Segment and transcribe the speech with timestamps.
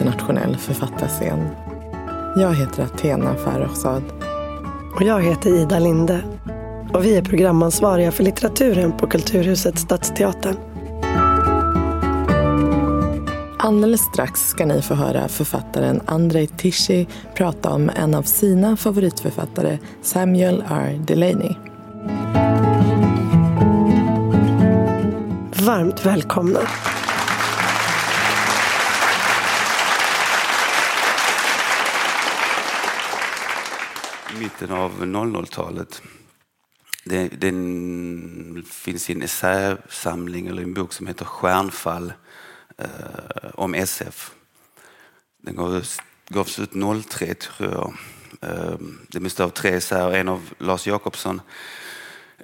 [0.00, 1.48] internationell författarscen.
[2.36, 4.02] Jag heter Athena Farrokhzad.
[4.96, 6.22] Och jag heter Ida Linde.
[6.92, 10.56] Och vi är programansvariga för litteraturen på Kulturhuset Stadsteatern.
[13.58, 19.78] Alldeles strax ska ni få höra författaren Andrei Tichy prata om en av sina favoritförfattare,
[20.02, 21.00] Samuel R.
[21.06, 21.54] Delany.
[25.66, 26.60] Varmt välkomna.
[34.40, 36.02] Mitten av 00-talet.
[37.04, 42.12] Det, den finns i en essäsamling eller en bok som heter Stjärnfall
[42.78, 44.30] eh, om SF.
[45.42, 46.72] Den gavs, gavs ut
[47.08, 47.94] 03 tror jag.
[48.40, 51.40] Eh, det består av tre essäer, en av Lars Jakobsson,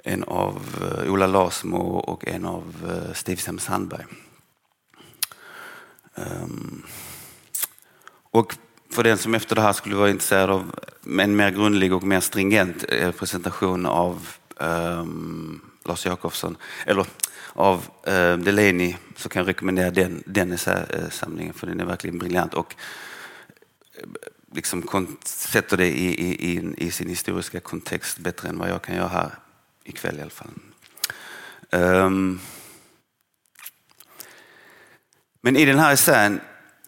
[0.03, 4.05] en av eh, Ola Larsmo och en av eh, Stig Sandberg.
[6.15, 6.85] Um,
[8.31, 8.57] och
[8.89, 10.79] för den som efter det här skulle vara intresserad av
[11.19, 17.05] en mer grundlig och mer stringent eh, presentation av um, Lars Jakobsson, eller
[17.53, 22.17] av uh, Delaney, så kan jag rekommendera den, den eh, samlingen för den är verkligen
[22.17, 22.75] briljant och
[23.93, 24.07] eh,
[24.53, 28.95] liksom sätter det i, i, i, i, sin historiska kontext bättre än vad jag kan
[28.95, 29.31] göra här
[29.83, 30.49] ikväll i alla fall.
[31.71, 32.39] Um,
[35.41, 36.39] men i den här essän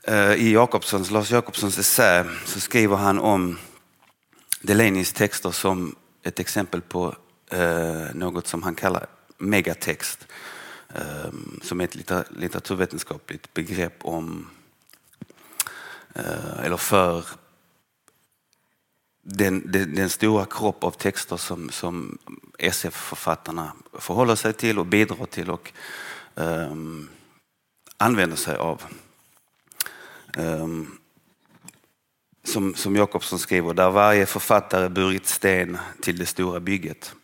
[0.04, 3.60] Eh, i Jakobssons, Lars Jakobssons essä så skriver han om
[4.62, 7.16] Delanis texter som ett exempel på
[7.52, 9.06] eh, något som han kallar
[9.38, 10.28] megatext.
[10.96, 11.96] Eh, som är ett
[12.30, 14.50] litteraturvetenskapligt begrepp om,
[16.64, 17.26] eller för
[19.22, 22.18] den, den, den, stora kropp av texter som, som
[22.58, 25.72] SF-författarna förhåller sig till och bidrar till och
[26.36, 27.10] um,
[27.98, 28.84] använder sig av.
[30.38, 31.00] Um,
[32.44, 37.16] som, som Jakobsson skriver, där varje författare burit sten till det stora bygget.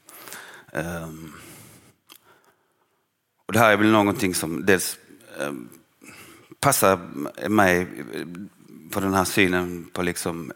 [0.74, 1.34] Um,
[3.46, 4.98] och det här är väl någonting som dels
[5.38, 5.70] um,
[6.60, 6.98] passar
[7.50, 7.88] mig
[8.92, 10.52] på den här synen på liksom,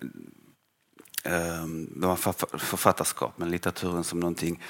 [1.26, 2.18] um,
[2.58, 4.64] författarskap, men litteraturen som någonting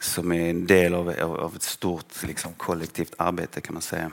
[0.00, 4.10] som är en del av, av ett stort liksom, kollektivt arbete kan man säga.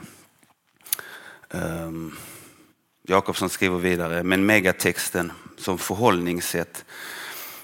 [1.50, 2.16] Um,
[3.02, 6.84] Jakobsson skriver vidare, men megatexten som förhållningssätt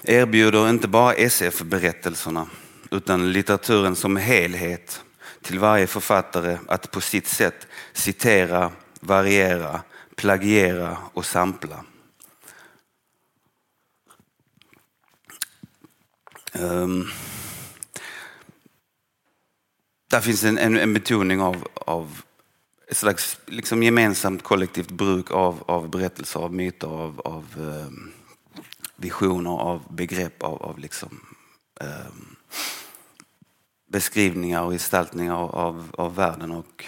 [0.03, 2.47] erbjuder inte bara SF-berättelserna
[2.91, 5.03] utan litteraturen som helhet
[5.41, 9.81] till varje författare att på sitt sätt citera, variera,
[10.15, 11.83] plagiera och sampla.
[16.53, 17.09] Um,
[20.09, 22.21] där finns en, en, en betoning av, av
[22.91, 27.91] ett slags liksom gemensamt kollektivt bruk av, av berättelser, av myter, av, av eh,
[28.95, 31.19] visioner, av begrepp, av, av liksom,
[31.81, 32.13] eh,
[33.91, 36.85] beskrivningar och gestaltningar av, av världen och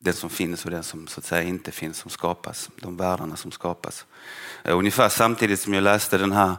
[0.00, 2.70] den som finns och den som så att säga inte finns, som skapas.
[2.76, 4.06] De världarna som skapas.
[4.62, 6.56] Eh, ungefär samtidigt som jag läste den här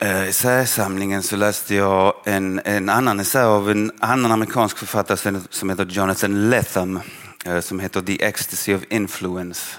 [0.00, 5.70] Eh, essäsamlingen så läste jag en, en annan essä av en annan amerikansk författare som
[5.70, 7.00] heter Jonathan Lethem
[7.44, 9.76] eh, som heter The Ecstasy of Influence.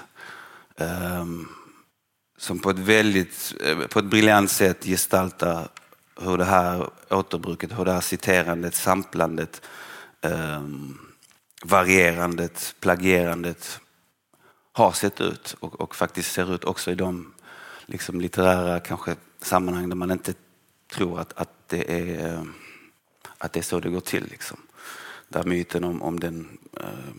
[0.76, 1.48] Ehm,
[2.38, 5.68] som på ett väldigt, eh, på ett briljant sätt gestaltar
[6.20, 9.62] hur det här återbruket, hur det här citerandet, samplandet,
[10.20, 10.98] ehm,
[11.64, 13.80] varierandet, plagierandet
[14.72, 17.32] har sett ut och, och faktiskt ser ut också i de
[17.86, 20.34] liksom litterära kanske sammanhang där man inte
[20.92, 22.42] tror att, att, det, är, eh,
[23.38, 24.26] att det är så det går till.
[24.30, 24.60] Liksom.
[25.28, 27.14] Där myten om, om den eh,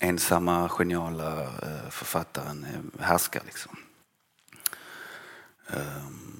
[0.00, 3.42] ensamma geniala eh, författaren eh, härskar.
[3.46, 3.76] Liksom.
[5.66, 6.34] Um.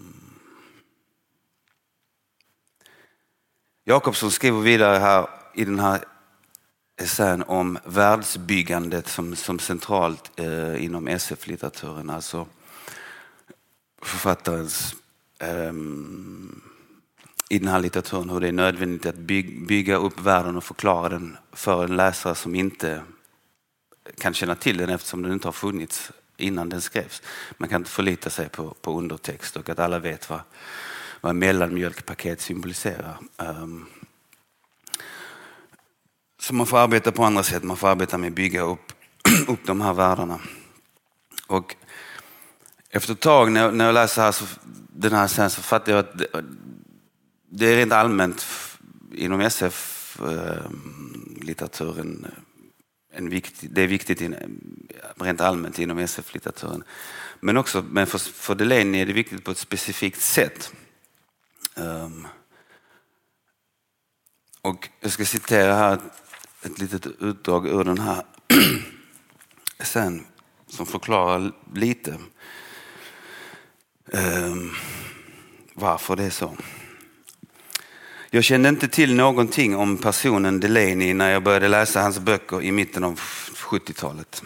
[3.85, 6.05] Jakobsson skriver vidare här i den här
[6.97, 12.11] essän om världsbyggandet som, som centralt eh, inom SF-litteraturen.
[12.11, 12.47] Alltså
[14.05, 14.95] författarens
[15.41, 16.61] um,
[17.49, 19.17] i den här litteraturen hur det är nödvändigt att
[19.67, 23.03] bygga upp världen och förklara den för en läsare som inte
[24.19, 27.23] kan känna till den eftersom den inte har funnits innan den skrevs.
[27.59, 30.41] Man kan inte förlita sig på, på undertext och att alla vet vad,
[31.21, 33.17] vad mellanmjölkpaket symboliserar.
[33.37, 33.87] Um,
[36.39, 38.93] så man får arbeta på andra sätt, man får arbeta med att bygga upp,
[39.49, 40.41] upp de här världarna.
[41.47, 41.77] Och
[42.95, 44.45] efter ett tag när, när jag läser här, så,
[44.93, 46.27] den här sen så fattar jag att det,
[47.51, 48.47] det är rent allmänt
[49.13, 52.35] inom SF-litteraturen eh, eh,
[53.19, 54.35] en viktig, det är viktigt in,
[55.17, 56.85] rent allmänt inom SF-litteraturen.
[57.41, 60.73] Men också men för, för Delaney är det viktigt på ett specifikt sätt.
[61.75, 62.27] Um,
[64.61, 65.99] och jag ska citera här
[66.63, 68.23] ett litet utdrag ur den här
[69.83, 70.27] sen
[70.67, 72.19] som förklarar lite
[74.13, 74.71] Ehm,
[75.75, 76.57] varför det är så.
[78.31, 82.73] Jag kände inte till någonting om personen Delaney när jag började läsa hans böcker i
[82.73, 83.21] mitten av
[83.55, 84.43] 70-talet.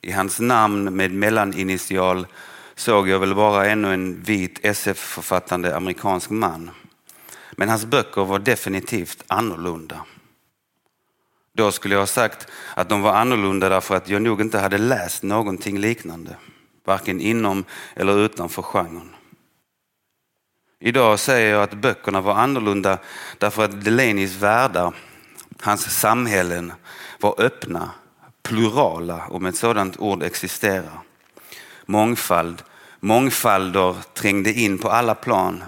[0.00, 2.26] I hans namn med mellaninitial
[2.74, 6.70] såg jag väl bara ännu en vit SF-författande amerikansk man.
[7.52, 10.04] Men hans böcker var definitivt annorlunda.
[11.54, 14.78] Då skulle jag ha sagt att de var annorlunda därför att jag nog inte hade
[14.78, 16.36] läst någonting liknande.
[16.84, 17.64] Varken inom
[17.96, 19.14] eller utanför genren.
[20.80, 22.98] Idag säger jag att böckerna var annorlunda
[23.38, 24.94] därför att Delanys världar,
[25.60, 26.72] hans samhällen
[27.20, 27.90] var öppna,
[28.42, 31.00] plurala om ett sådant ord existerar.
[31.86, 32.62] Mångfald,
[33.00, 35.64] mångfalder trängde in på alla plan.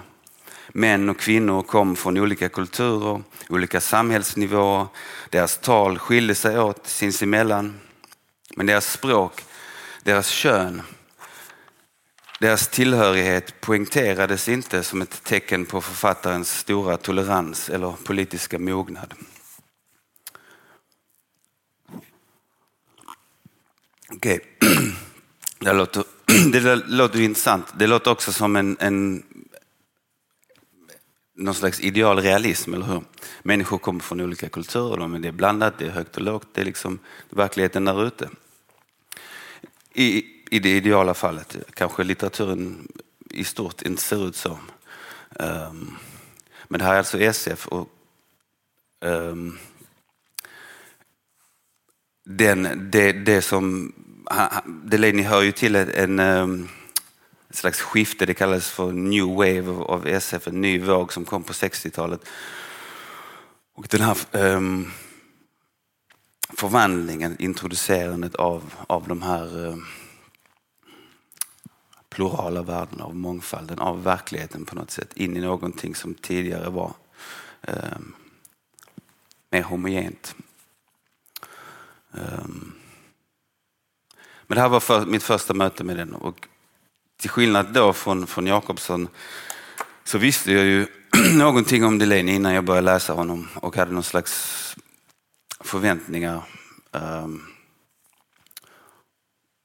[0.69, 4.87] Män och kvinnor kom från olika kulturer, olika samhällsnivåer.
[5.29, 7.79] Deras tal skilde sig åt sinsemellan.
[8.55, 9.43] Men deras språk,
[10.03, 10.81] deras kön,
[12.39, 19.13] deras tillhörighet poängterades inte som ett tecken på författarens stora tolerans eller politiska mognad.
[24.09, 24.69] Okej, okay.
[25.59, 26.03] det, låter,
[26.51, 27.73] det låter intressant.
[27.77, 29.23] Det låter också som en, en
[31.35, 33.03] någon slags ideal realism, eller hur?
[33.43, 36.61] Människor kommer från olika kulturer, men det är blandat, det är högt och lågt, det
[36.61, 36.99] är liksom
[37.29, 38.29] verkligheten där ute.
[39.93, 42.87] I, i det ideala fallet, kanske litteraturen
[43.29, 44.49] i stort inte ser ut så.
[44.49, 44.59] Um,
[45.39, 45.95] ehm,
[46.67, 47.89] men det här är alltså SF och
[49.01, 49.57] um,
[52.25, 53.93] den, det, det som,
[54.65, 56.69] Delaney hör ju till en, en
[57.55, 61.43] ett slags skifte, det kallades för new wave av SF, en ny våg som kom
[61.43, 62.21] på 60-talet.
[63.75, 64.91] Och den här um,
[66.57, 69.85] förvandlingen, introducerandet av, av de här um,
[72.15, 76.93] plurala världen, av mångfalden, av verkligheten på något sätt in i någonting som tidigare var
[77.61, 77.97] eh,
[79.51, 80.35] mer homogent.
[82.13, 82.45] Eh,
[84.47, 86.47] men det här var för, mitt första möte med den och
[87.17, 89.07] till skillnad då från, från Jakobsson
[90.03, 90.87] så visste jag ju
[91.33, 94.75] någonting om Delaney innan jag började läsa honom och hade någon slags
[95.59, 96.43] förväntningar
[96.91, 97.27] eh,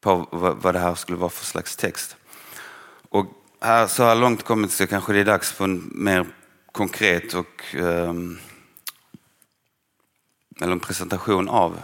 [0.01, 2.17] på vad, vad, det här skulle vara för slags text.
[3.11, 3.27] Och
[3.61, 6.27] här, så här långt kommit så kanske det är dags för en mer
[6.73, 8.39] konkret och um,
[10.61, 11.81] eller en presentation av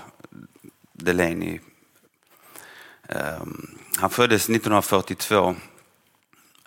[0.92, 1.60] Delaney
[3.08, 5.54] um, han föddes 1942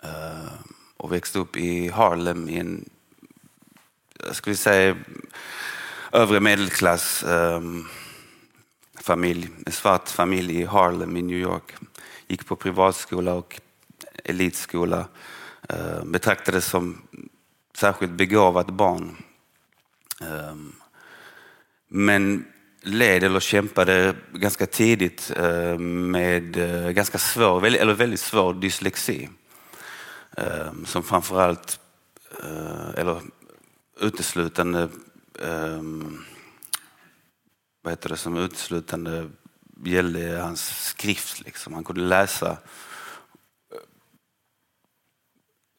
[0.02, 0.52] eh,
[0.96, 2.88] och växte upp i Harlem i en,
[4.26, 4.96] jag skulle säga,
[6.12, 7.86] övre medelklass ehm,
[9.00, 11.74] familj, en svart familj i Harlem i New York.
[12.26, 13.60] Gick på privatskola och
[14.24, 15.08] elitskola.
[15.68, 17.02] Eh, Betraktades som
[17.76, 19.16] särskilt begåvat barn.
[20.20, 20.72] Ehm,
[21.88, 22.44] men
[22.82, 29.28] led eller kämpade ganska tidigt eh, med eh, ganska svår, eller väldigt svår dyslexi.
[30.36, 31.80] Ehm, som framförallt,
[32.94, 33.20] eller
[34.00, 34.88] uteslutande,
[35.42, 36.24] ehm,
[37.82, 39.30] vad heter det, som uteslutande
[39.84, 41.40] gällde hans skrift.
[41.44, 41.74] Liksom.
[41.74, 42.56] Han kunde läsa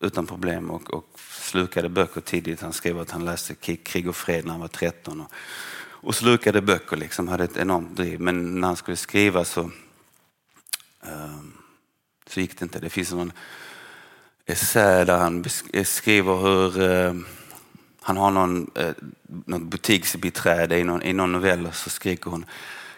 [0.01, 2.61] utan problem och, och slukade böcker tidigt.
[2.61, 5.21] Han skrev att han läste Krig och fred när han var 13.
[5.21, 5.31] Och,
[6.03, 8.19] och slukade böcker, liksom, hade ett enormt driv.
[8.19, 11.57] Men när han skulle skriva så, um,
[12.27, 12.79] så gick det inte.
[12.79, 13.31] Det finns någon
[14.45, 17.21] essä där han eh, skriver hur uh,
[18.01, 18.93] han har någon, eh,
[19.45, 22.45] något butiksbiträde i någon, i någon novell och så skriker hon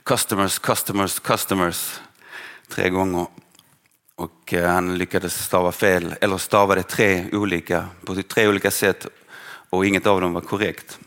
[0.03, 1.99] customers, customers, customers
[2.67, 3.27] tre gånger.
[4.15, 9.07] Och eh, han lyckades stava fel, eller stavade tre olika, på tre olika sätt
[9.69, 10.99] och inget av dem var korrekt.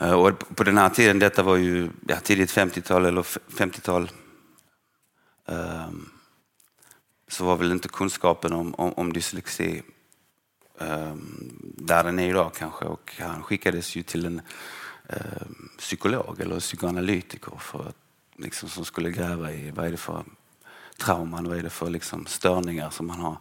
[0.00, 4.10] Eh, och på den här tiden, detta var ju ja, tidigt 50-tal eller 50-tal,
[5.46, 6.10] um, ehm,
[7.28, 9.82] så var väl inte kunskapen om, om, om dyslexi
[10.78, 12.84] um, där den är idag kanske.
[12.84, 14.42] Och han skickades ju till en
[15.08, 17.96] um, psykolog eller psykoanalytiker för att,
[18.36, 20.24] liksom, som skulle gräva i vad är det för
[20.98, 23.36] trauman, vad är det för liksom, störningar som man har,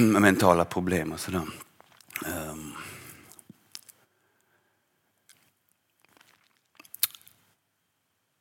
[0.20, 1.42] mentala problem och sådär.
[2.50, 2.74] Um,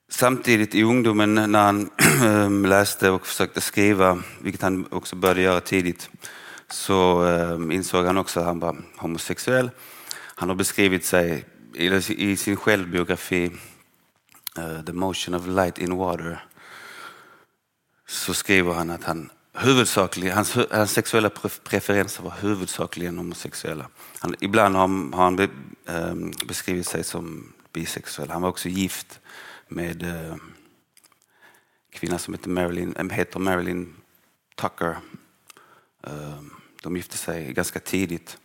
[0.10, 1.90] samtidigt i ungdomen när han
[2.24, 6.10] ehm, läste och försökte skriva, vilket han också började göra tidigt,
[6.70, 9.70] så ehm, insåg han också att han var homosexuell.
[10.36, 11.46] Han har beskrivit sig
[12.10, 13.52] i sin självbiografi
[14.58, 16.46] eh, The Motion of Light in Water
[18.16, 21.30] så skriver han att han huvudsakligen, hans, hans sexuella
[21.64, 23.88] preferenser var huvudsakligen homosexuella.
[24.20, 25.50] Han, ibland har, har han be,
[25.88, 26.16] eh,
[26.48, 28.30] beskrivit sig som bisexuell.
[28.30, 29.20] Han var också gift
[29.68, 30.36] med eh,
[31.92, 33.94] kvinna som heter Marilyn, eh, heter Marilyn
[34.56, 34.98] Tucker.
[36.08, 36.42] Eh,
[36.84, 38.38] de gifte sig ganska tidigt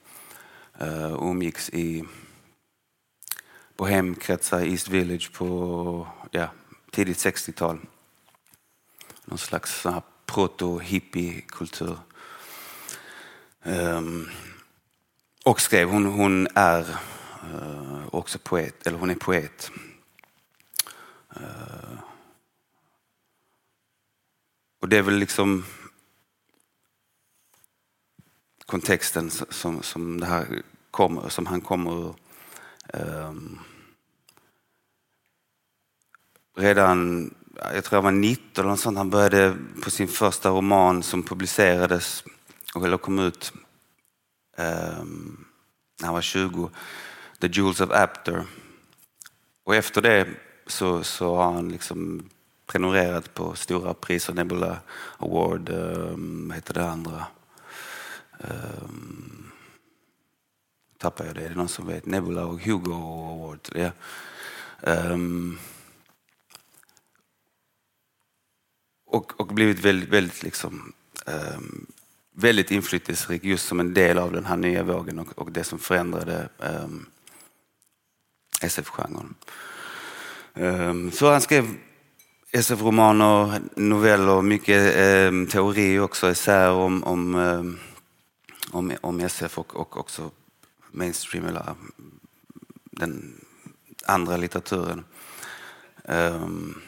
[0.79, 2.05] eh, och umgicks i
[3.77, 6.49] bohemkretsar i East Village på ja,
[6.91, 7.79] tidigt 60-tal.
[9.31, 9.87] Någon slags
[10.27, 11.99] proto-hippie-kultur.
[13.63, 14.29] Um,
[15.45, 16.81] och skrev, hon, hon är
[17.55, 19.71] uh, också poet, eller hon är poet.
[21.37, 21.99] Uh,
[24.81, 25.65] och det är väl liksom
[28.67, 32.15] kontexten som, som det här kommer, som han kommer ur.
[32.95, 33.61] Um,
[36.57, 38.99] redan jag tror jag var 19 eller sånt.
[38.99, 42.25] Han började på sin första roman som publicerades
[42.77, 43.53] eller kom ut
[44.57, 45.45] um,
[46.01, 46.71] när han var 20,
[47.41, 48.45] The Jewels of Apter.
[49.65, 50.27] Och efter det
[50.67, 52.31] så, så har han liksom
[52.67, 54.79] prenumererat på stora priser, Nebula
[55.19, 57.27] Award, um, vad heter det andra?
[58.39, 59.51] Um,
[60.99, 61.41] tappar jag det?
[61.41, 62.07] Är det någon som vet?
[62.07, 63.69] Nebula och Hugo Award.
[63.75, 63.91] Ja.
[64.81, 65.59] Um,
[69.11, 70.93] och, och blivit väldigt, väldigt, liksom,
[71.27, 71.87] um,
[72.33, 75.79] väldigt inflytelserik just som en del av den här nya vågen och, och det som
[75.79, 77.07] förändrade ehm, um,
[78.61, 79.35] SF-genren.
[80.55, 81.75] Um, ehm, så han skrev
[82.53, 84.97] SF-romaner, noveller, mycket
[85.29, 87.79] um, teori också, essäer om, om,
[88.71, 90.31] om, om SF och, och också
[90.91, 91.75] mainstream eller
[92.91, 93.41] den
[94.07, 95.05] andra litteraturen.
[96.05, 96.83] Um,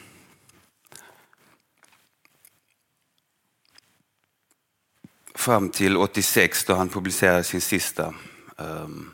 [5.35, 8.13] fram till 86 då han publicerade sin sista
[8.57, 9.13] ehm, um,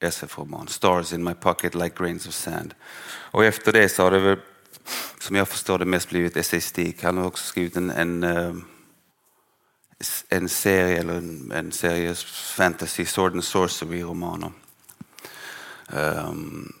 [0.00, 2.74] SF-roman, Stars in my pocket like grains of sand.
[3.30, 4.38] Och efter det så har det väl,
[5.20, 7.02] som jag förstår det, mest blivit essäistik.
[7.02, 8.54] Han har också skrivit en, en, eh,
[10.28, 12.14] en serie, eller en, en serie
[12.56, 14.52] fantasy, Sword and Sorcery-romaner.
[15.92, 16.72] Um,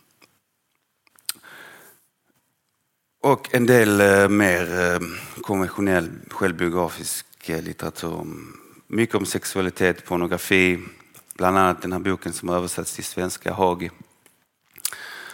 [3.26, 5.00] Och en del eh, mer eh,
[5.42, 8.26] konventionell självbiografisk eh, litteratur.
[8.86, 10.78] Mycket om sexualitet, pornografi.
[11.34, 13.90] Bland annat den här boken som översatts till svenska, Hagi.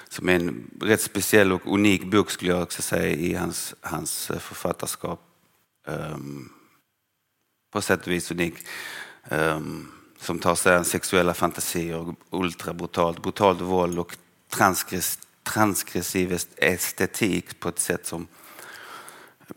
[0.09, 4.31] Som är en rätt speciell och unik bok skulle jag också säga i hans, hans
[4.31, 5.21] eh, författarskap.
[5.87, 6.53] Um,
[7.73, 8.55] på sätt och vis unik.
[9.31, 14.17] Um, som tar sig an sexuella fantasier, ultrabrutalt, brutalt våld och
[14.49, 18.27] transgressivt transgressiv estetik på ett sätt som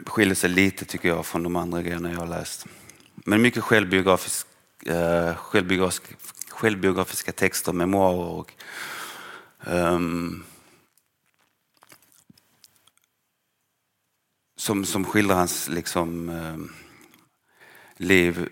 [0.06, 2.66] skiljer sig lite tycker jag från de andra grejerna jag har läst.
[3.16, 4.48] Men mycket självbiografisk,
[4.86, 6.04] eh, självbiografisk,
[6.50, 8.54] självbiografiska texter, memoarer och
[9.66, 10.44] um,
[14.58, 16.58] som, som skildrar hans liksom, eh,
[17.98, 18.50] liv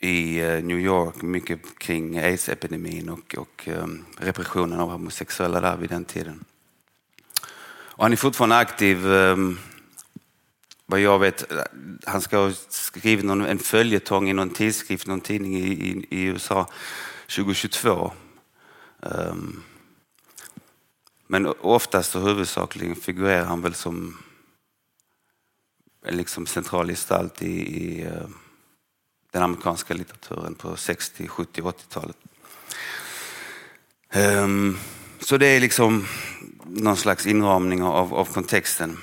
[0.00, 5.90] i eh, New York mycket kring aids-epidemin och, och ehm, repressionen av homosexuella där vid
[5.90, 6.44] den tiden.
[7.72, 9.12] Och han är fortfarande aktiv.
[9.12, 9.58] Ehm,
[10.86, 11.52] vad jag vet,
[12.06, 16.22] han ska ha skrivit någon, en följetong i någon tidskrift, någon tidning i, i, i
[16.22, 16.66] USA
[17.36, 18.12] 2022.
[19.00, 19.62] Um, ehm,
[21.26, 24.18] men oftast och huvudsakligen figurerar han väl som
[26.04, 28.28] en liksom central gestalt i, i uh,
[29.30, 32.16] den amerikanska litteraturen på 60, 70, 80-talet.
[34.14, 34.78] Um,
[35.20, 36.06] så det är liksom
[36.66, 38.98] någon slags inramning av, av kontexten.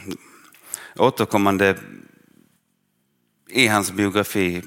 [0.96, 1.78] Återkommande
[3.50, 4.64] i hans biografi,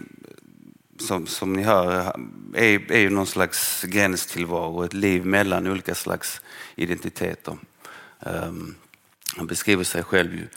[0.99, 2.13] som, som ni hör,
[2.55, 6.41] är, är ju någon slags gränstillvaro, ett liv mellan olika slags
[6.75, 7.59] identiteter.
[8.21, 8.75] Um,
[9.37, 10.49] han beskriver sig själv ju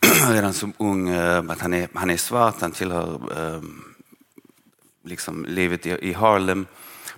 [0.32, 3.87] redan som ung eh, att han är, han är svart, han tillhör um,
[5.08, 6.66] liksom livet i Harlem.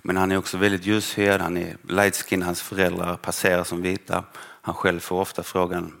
[0.01, 4.23] Men han är också väldigt ljushyad, han är light skin, hans föräldrar passerar som vita.
[4.61, 5.93] Han själv får ofta frågan,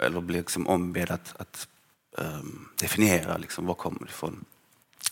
[0.00, 1.68] eller blir liksom ombedd att, att
[2.18, 4.44] um, definiera liksom, var kommer du ifrån?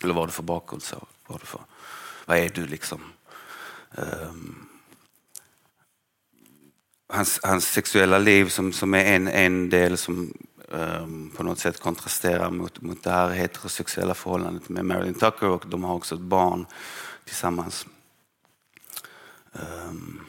[0.03, 0.83] Eller vad har du för bakgrund?
[0.83, 1.61] Så, vad, du för,
[2.25, 3.01] vad är du liksom?
[3.91, 4.69] Um,
[7.09, 10.33] hans, hans sexuella liv som, som är en, en del som
[10.75, 15.64] Ehm, på något sätt kontrasterar mot, mot det här heterosexuella förhållandet med Marilyn Tucker och
[15.69, 16.66] de har också ett barn
[17.25, 17.87] tillsammans.
[19.52, 20.26] Um,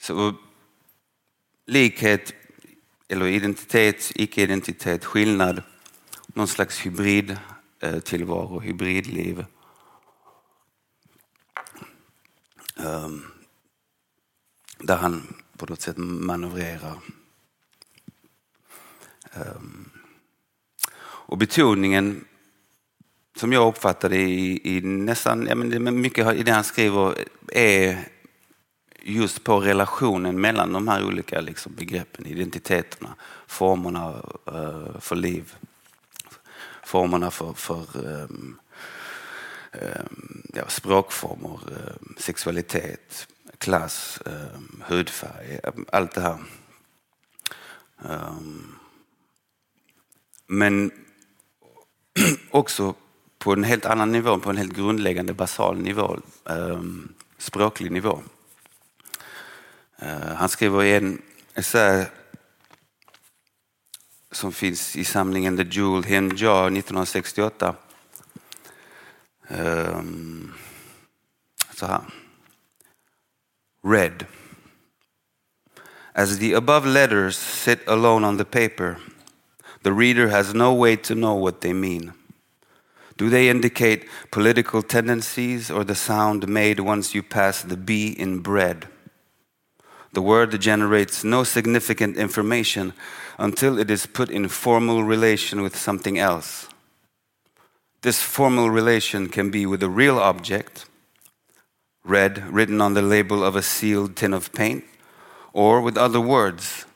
[0.00, 0.34] så
[1.66, 2.32] likhet
[3.08, 5.62] eller identitet, icke-identitet, skillnad,
[6.26, 7.36] någon slags hybrid
[7.80, 9.44] eh, tillvaro, hybridliv.
[12.76, 13.24] Ehm,
[14.78, 16.98] där han på något sätt manövrerar.
[19.36, 19.90] Ehm,
[21.28, 22.24] och betoningen
[23.36, 27.14] som jag uppfattade i, i nästan, ja, men mycket i det han skriver
[27.52, 28.08] är
[29.02, 33.14] just på relationen mellan de här olika liksom, begreppen, identiteterna,
[33.46, 34.14] formerna
[34.52, 35.54] uh, för liv,
[36.84, 38.58] formerna för, för um,
[39.72, 43.28] um, ja, språkformer, um, sexualitet,
[43.58, 44.20] klass,
[44.80, 45.60] hudfärg,
[45.92, 46.38] allt det här.
[50.46, 50.90] Men
[52.50, 52.94] också
[53.38, 58.22] på en helt annan nivå, på en helt grundläggande basal nivå, ehm, språklig nivå.
[59.98, 61.22] Eh, han skriver i en
[61.54, 62.06] essä
[64.32, 67.74] som finns i samlingen The Jewel Hen Jar 1968.
[69.48, 70.52] Ehm,
[71.74, 72.00] så här.
[73.84, 74.26] Red.
[76.12, 78.96] As the above letters sit alone on the paper,
[79.86, 82.12] the reader has no way to know what they mean.
[83.16, 88.40] Do they indicate political tendencies or the sound made once you pass the B in
[88.40, 88.88] bread?
[90.12, 92.94] The word generates no significant information
[93.38, 96.68] until it is put in formal relation with something else.
[98.02, 100.86] This formal relation can be with a real object,
[102.02, 104.82] red written on the label of a sealed tin of paint,
[105.52, 106.86] or with other words.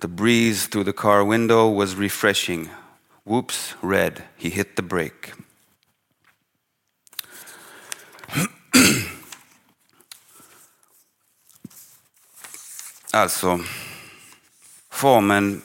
[0.00, 2.70] The breeze through the car window was refreshing.
[3.24, 5.32] Whoops, red, he hit the brake.
[13.12, 13.60] Alltså,
[14.90, 15.62] formen,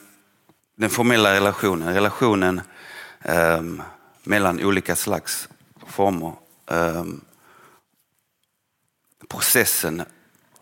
[0.74, 2.60] den formella relationen, relationen
[3.22, 3.62] eh,
[4.22, 5.48] mellan olika slags
[5.86, 6.32] former.
[6.70, 7.04] Eh,
[9.28, 10.00] processen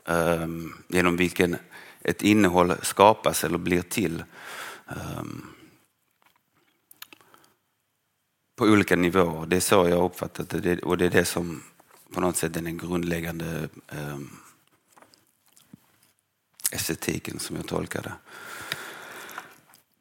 [0.06, 0.46] eh,
[0.88, 1.56] genom vilken
[2.04, 4.24] ett innehåll skapas eller blir till.
[4.88, 5.46] Ehm,
[8.56, 9.46] på olika nivåer.
[9.46, 11.62] Det är så jag har uppfattat det och det är det som
[12.12, 14.30] på något sätt är den grundläggande ehm,
[16.70, 18.12] estetiken som jag tolkar det.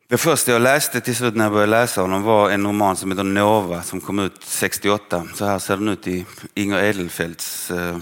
[0.08, 3.12] Det första jag läste till slut när jag började läsa honom var en roman som
[3.12, 5.28] heter Nova som kom ut 68.
[5.36, 7.98] Så här ser den ut i Inger Edelfelts eh,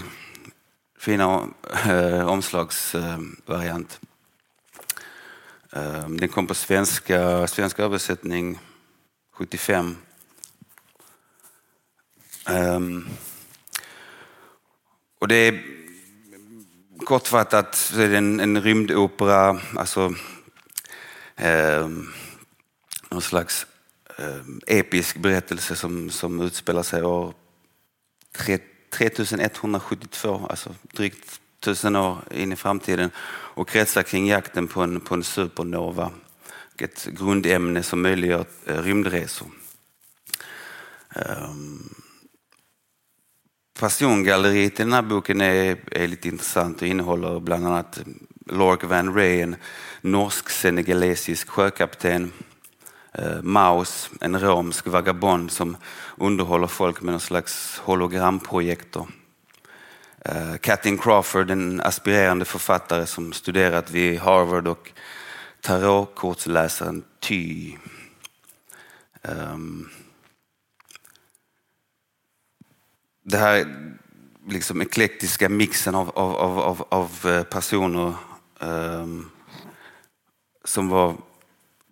[1.02, 1.48] fina
[1.86, 4.00] äh, omslagsvariant.
[5.72, 8.58] Äh, den kom på svenska, svensk översättning
[9.32, 9.96] 75.
[12.46, 13.08] Um, ehm,
[15.18, 15.62] och det är
[17.04, 20.14] kortfattat så är det en, en rymdopera, alltså
[21.36, 21.88] eh,
[23.10, 23.66] någon slags
[24.18, 27.34] eh, episk berättelse som, som utspelar sig år
[28.92, 33.10] 3172, alltså drygt tusen år in i framtiden
[33.54, 36.10] och kretsar kring jakten på en, på en supernova.
[36.78, 39.48] Ett grundämne som möjliggör eh, rymdresor.
[41.14, 41.94] Ehm, um,
[43.78, 48.00] Persongalleriet i den här boken är, är lite intressant och innehåller bland annat
[48.46, 49.56] Lork Van Ray, en
[50.00, 52.32] norsk-senegalesisk sjökapten.
[53.14, 55.76] Eh, Maus, en romsk vagabond som
[56.16, 59.08] underhåller folk med någon slags hologramprojektor.
[60.24, 64.92] Eh, Katyn Crawford, en aspirerande författare som studerat vid Harvard och
[65.60, 67.76] tarotkortsläsaren Ty.
[69.22, 69.88] Ehm,
[73.24, 73.66] det här
[74.48, 78.14] liksom eklektiska mixen av, av, av, av eh, personer
[78.60, 79.30] ehm,
[80.64, 81.16] som var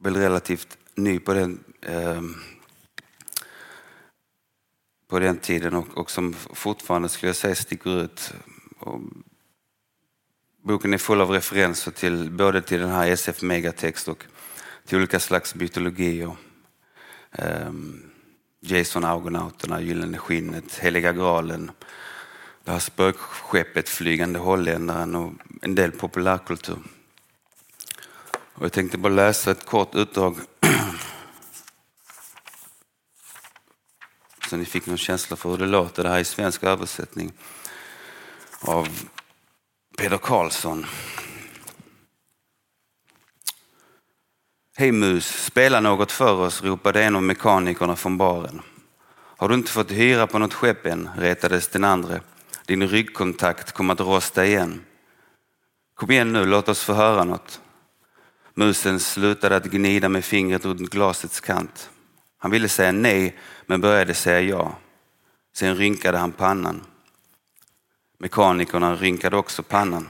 [0.02, 2.22] väl relativt ny på den, eh,
[5.08, 8.32] på den tiden och, och, som fortfarande skulle jag säga sticker ut.
[8.78, 9.00] Och
[10.62, 14.24] boken är full av referenser till både till den här SF Megatext och
[14.86, 16.36] till olika slags mytologier.
[17.32, 17.72] Eh,
[18.60, 21.70] Jason Argonauterna, Gyllene skinnet, Heliga graalen,
[22.64, 25.32] det här spökskeppet, Flygande holländaren och
[25.62, 26.78] en del populärkultur.
[28.54, 30.36] Och jag tänkte bara läsa ett kort utdrag
[34.50, 36.02] så ni fick någon känsla för hur det låter.
[36.02, 37.32] Det här är svensk översättning
[38.60, 38.88] av
[39.98, 40.86] Peder Karlsson.
[44.76, 48.62] Hej mus, spela något för oss, ropade en av mekanikerna från baren.
[49.12, 51.08] Har du inte fått hyra på något skepp än?
[51.16, 52.20] retades den andre.
[52.66, 54.84] Din ryggkontakt kommer att rosta igen.
[55.94, 57.60] Kom igen nu, låt oss få höra något.
[58.54, 61.90] Musen slutade att gnida med fingret runt glasets kant.
[62.42, 64.78] Han ville säga nej, men började säga ja.
[65.52, 66.80] Sen rynkade han pannan.
[68.18, 70.08] Mekanikerna rynkade också pannan.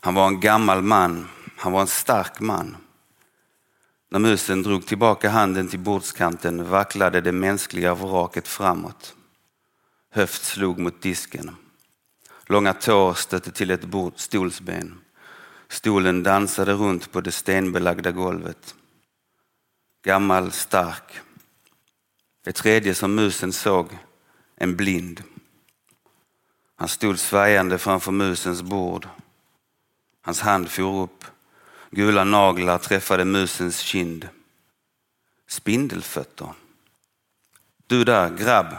[0.00, 1.28] Han var en gammal man.
[1.56, 2.76] Han var en stark man.
[4.10, 9.14] När musen drog tillbaka handen till bordskanten vacklade det mänskliga vraket framåt.
[10.10, 11.56] Höft slog mot disken.
[12.46, 15.00] Långa tår stötte till ett bord, stolsben.
[15.68, 18.74] Stolen dansade runt på det stenbelagda golvet.
[20.04, 21.20] Gammal, stark.
[22.44, 23.98] Det tredje som musen såg,
[24.56, 25.22] en blind.
[26.76, 29.08] Han stod svajande framför musens bord.
[30.22, 31.24] Hans hand for upp.
[31.90, 34.28] Gula naglar träffade musens kind.
[35.48, 36.52] Spindelfötter.
[37.86, 38.76] Du där, grabb.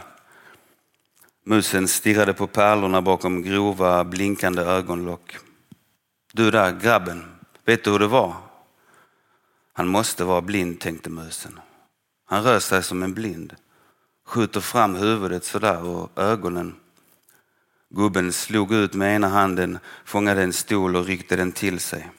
[1.44, 5.38] Musen stirrade på pärlorna bakom grova, blinkande ögonlock.
[6.34, 7.36] Du där, grabben.
[7.64, 8.36] Vet du hur det var?
[9.78, 11.60] Han måste vara blind, tänkte musen.
[12.26, 13.56] Han rör sig som en blind.
[14.26, 16.76] Skjuter fram huvudet sådär och ögonen.
[17.90, 22.10] Gubben slog ut med ena handen, fångade en stol och ryckte den till sig.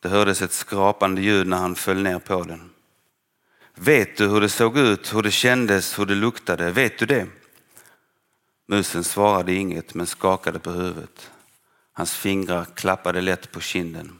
[0.00, 2.70] Det hördes ett skrapande ljud när han föll ner på den.
[3.74, 6.70] Vet du hur det såg ut, hur det kändes, hur det luktade?
[6.70, 7.26] Vet du det?
[8.68, 11.30] Musen svarade inget men skakade på huvudet.
[11.92, 14.18] Hans fingrar klappade lätt på kinden.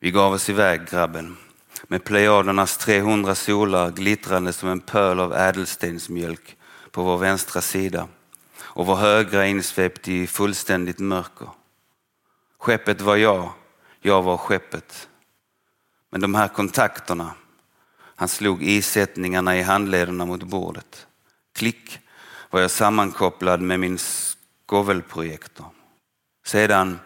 [0.00, 1.36] Vi gav oss iväg grabben
[1.82, 6.56] med plejadernas 300 solar glittrande som en pöl av ädelstensmjölk
[6.90, 8.08] på vår vänstra sida
[8.60, 11.48] och vår högra insvept i fullständigt mörker.
[12.58, 13.50] Skeppet var jag,
[14.00, 15.08] jag var skeppet.
[16.10, 17.34] Men de här kontakterna,
[18.16, 21.06] han slog isättningarna i handlederna mot bordet.
[21.54, 21.98] Klick
[22.50, 25.66] var jag sammankopplad med min skovelprojektor.
[26.46, 26.98] Sedan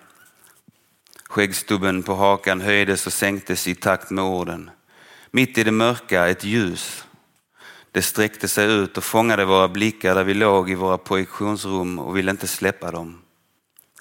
[1.32, 4.70] skäggstubben på hakan höjdes och sänktes i takt med orden.
[5.30, 7.04] Mitt i det mörka ett ljus.
[7.92, 12.16] Det sträckte sig ut och fångade våra blickar där vi låg i våra projektionsrum och
[12.16, 13.22] ville inte släppa dem.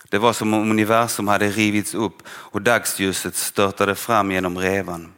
[0.09, 5.13] Det var som om universum hade rivits upp och dagsljuset störtade fram genom revan.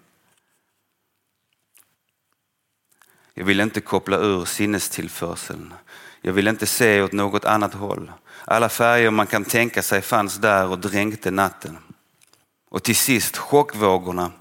[3.33, 5.73] Jag ville inte koppla ur sinnestillförseln.
[6.21, 8.11] Jag ville inte se åt något annat håll.
[8.45, 11.77] Alla färger man kan tänka sig fanns där och dränkte natten.
[12.73, 14.31] Och till sist chockvågorna.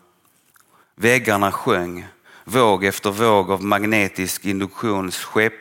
[0.95, 2.07] Väggarna sjöng.
[2.45, 5.13] Våg efter våg av magnetisk induktion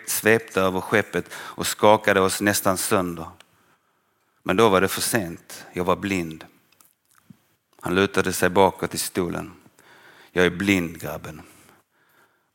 [0.08, 3.26] svepte över skeppet och skakade oss nästan sönder.
[4.44, 5.66] Men då var det för sent.
[5.74, 6.46] Jag var blind.
[7.82, 9.52] Han lutade sig bakåt i stolen.
[10.32, 11.42] Jag är blind grabben.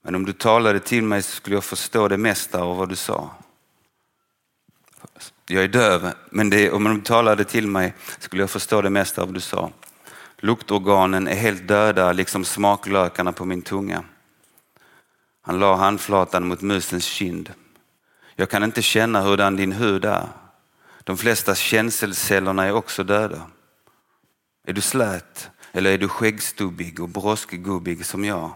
[0.05, 2.97] Men om du talade till mig så skulle jag förstå det mesta av vad du
[2.97, 3.31] sa.
[5.47, 9.23] Jag är döv, men det, om du talade till mig skulle jag förstå det mesta
[9.23, 9.71] av vad du sa.
[10.39, 14.05] Luktorganen är helt döda, liksom smaklökarna på min tunga.
[15.43, 17.53] Han la handflatan mot musens kind.
[18.35, 20.29] Jag kan inte känna hurdan din hud är.
[21.05, 23.51] De flesta känselcellerna är också döda.
[24.67, 28.51] Är du slät eller är du skäggstubbig och broskgubbig som jag?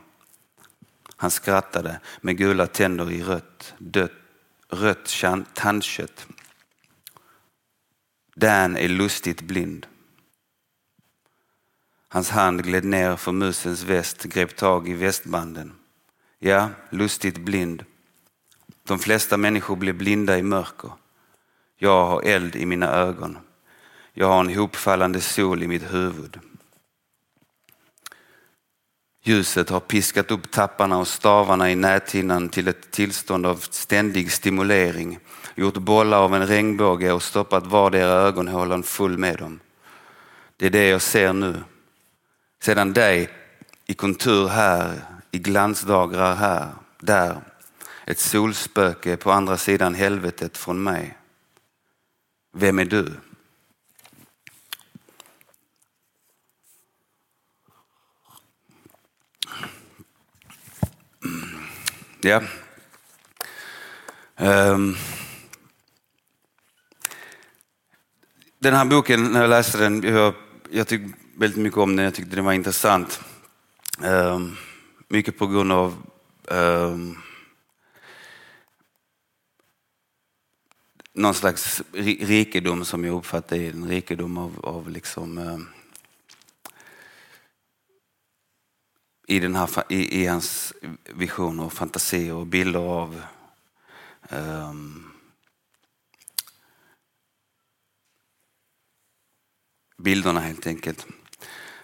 [1.17, 4.13] Han skrattade med gula tänder i rött, dött,
[4.69, 6.27] rött tandkött.
[8.35, 9.87] Dan är lustigt blind.
[12.13, 15.73] Hans hand gled ner för musens väst, grep tag i västbanden.
[16.39, 17.85] Ja, lustigt blind.
[18.87, 20.91] De flesta människor blir blinda i mörker.
[21.77, 23.39] Jag har eld i mina ögon.
[24.13, 26.39] Jag har en hopfallande sol i mitt huvud.
[29.23, 35.19] Ljuset har piskat upp tapparna och stavarna i näthinnan till ett tillstånd av ständig stimulering,
[35.55, 39.61] gjort bollar av en regnbåge och stoppat vardera ögonhålan full med dem.
[40.57, 41.57] Det är det jag ser nu.
[42.63, 43.31] Sedan dig
[43.87, 46.69] i kontur här, i glansdagrar här,
[46.99, 47.41] där.
[48.07, 51.19] Ett solspöke på andra sidan helvetet från mig.
[52.53, 53.13] Vem är du?
[62.21, 62.43] Ja.
[64.37, 64.97] Um.
[68.59, 70.35] Den här boken, när jag läste den, jag,
[70.71, 72.05] jag tyckte väldigt mycket om den.
[72.05, 73.21] Jag tyckte den var intressant.
[74.03, 74.57] Um,
[75.09, 76.03] mycket på grund av
[76.45, 77.19] um,
[81.13, 85.69] någon slags rikedom som jag uppfattar är en rikedom av, av liksom, um,
[89.27, 90.73] i, den här, i, i, hans
[91.15, 93.23] visioner och fantasier och bilder av
[94.31, 95.13] um,
[99.99, 101.07] bilderna helt enkelt.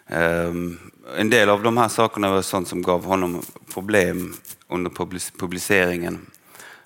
[0.09, 0.79] Ehm,
[1.17, 3.43] en del av de här sakerna var sånt som gav honom
[3.75, 4.35] problem
[4.69, 4.91] under
[5.39, 6.27] publiceringen.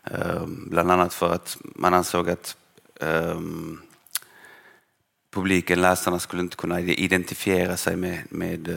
[0.04, 2.56] Ehm, bland annat för att man ansåg att
[3.00, 3.80] ehm,
[5.30, 8.68] publiken, läsarna, skulle inte kunna identifiera sig med, med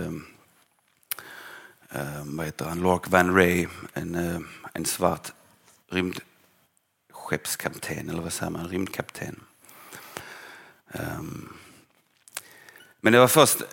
[2.24, 4.40] vad heter han, Lark Van Ray, en, eh,
[4.74, 5.32] en svart
[5.92, 9.40] rymdskeppskapten, eller vad säger man, rymdkapten.
[13.02, 13.64] Men det var först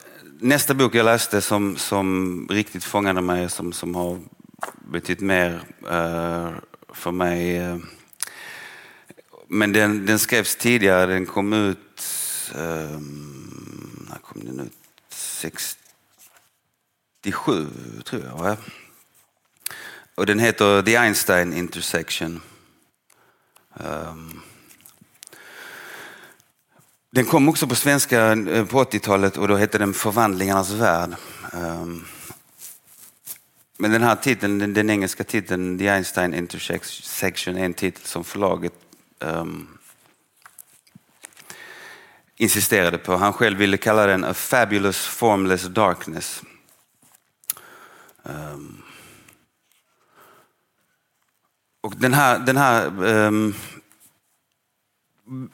[0.40, 4.18] nästa bok jag läste som, som riktigt fångade mig, som, som har
[4.92, 6.50] betytt mer uh,
[6.88, 7.68] för mig.
[7.68, 7.76] Uh,
[9.48, 12.02] men den, den skrevs tidigare, den kom ut,
[12.54, 14.72] um, när kom den ut?
[15.08, 17.66] 67
[18.04, 18.38] tror jag.
[18.38, 18.56] Va?
[20.14, 22.40] Och den heter The Einstein Intersection.
[23.74, 24.40] Um,
[27.10, 31.14] den kom också på svenska eh, på 80-talet och då hette den Förvandlingarnas värld.
[31.52, 32.04] Ehm,
[33.78, 38.24] men den här titeln, den, den, engelska titeln The Einstein Intersection är en titel som
[38.24, 38.72] förlaget
[39.18, 39.78] um,
[42.36, 43.16] insisterade på.
[43.16, 46.42] Han själv ville kalla den A Fabulous Formless Darkness.
[48.22, 48.82] Um,
[51.80, 53.54] och den här, den här um,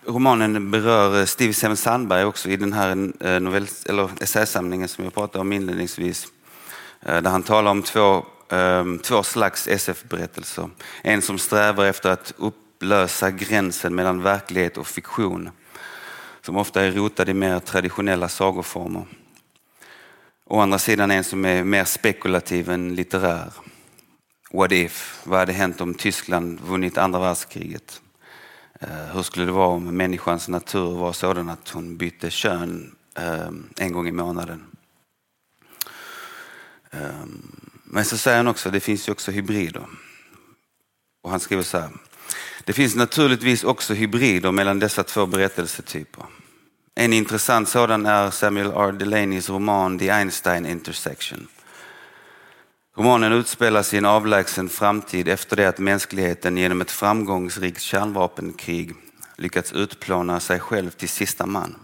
[0.06, 5.04] romanen berör eh, Steve Seven Sandberg också i den här eh, novell, eller essäsamlingen som
[5.04, 6.26] jag pratade om inledningsvis.
[7.02, 10.70] Eh, där han talar om två, ehm, två slags SF-berättelser.
[11.02, 15.50] En som strävar efter att upplösa gränsen mellan verklighet och fiktion.
[16.42, 19.06] Som ofta är rotad i mer traditionella sagoformer.
[20.46, 23.52] Å andra sidan en som är mer spekulativ än litterär.
[24.52, 25.20] What if?
[25.24, 28.00] Vad hade hänt om Tyskland vunnit andra världskriget?
[28.80, 33.50] Eh, hur skulle det vara om människans natur var sådan att hon bytte kön eh,
[33.76, 34.64] en gång i månaden?
[36.90, 37.24] Eh,
[37.84, 39.86] men så säger han också, det finns ju också hybrider.
[41.22, 41.90] Och han skriver så här.
[42.64, 46.24] Det finns naturligtvis också hybrider mellan dessa två berättelsetyper.
[46.94, 48.92] En intressant sådan är Samuel R.
[48.92, 51.48] Delaneys roman The Einstein Intersection.
[52.98, 58.94] Romanen utspelas i en avlägsen framtid efter det att mänskligheten genom ett framgångsrikt kärnvapenkrig
[59.36, 61.76] lyckats utplåna sig själv till sista man.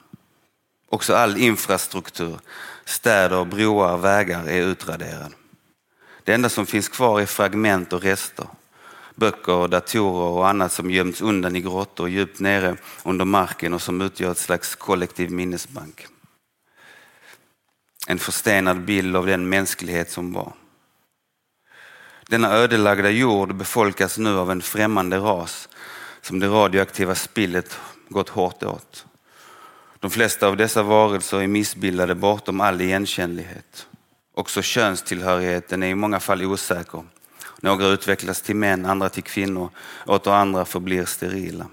[0.88, 2.38] Också all infrastruktur,
[2.84, 5.34] städer, broar, vägar är utraderad.
[6.24, 8.46] Det enda som finns kvar är fragment och rester.
[9.14, 14.00] Böcker, datorer och annat som gömts undan i grottor djupt nere under marken och som
[14.00, 16.06] utgör ett slags kollektiv minnesbank.
[18.06, 20.52] En förstenad bild av den mänsklighet som var.
[22.32, 25.68] Denna ödelagda jord befolkas nu av en främmande ras
[26.20, 29.06] som det radioaktiva spillet gått hårt åt.
[30.00, 33.86] De flesta av dessa varelser är missbildade bortom all igenkännlighet.
[34.34, 37.04] Också könstillhörigheten är i många fall osäker.
[37.60, 39.70] Några utvecklas till män, andra till kvinnor,
[40.06, 41.66] åter andra förblir sterila.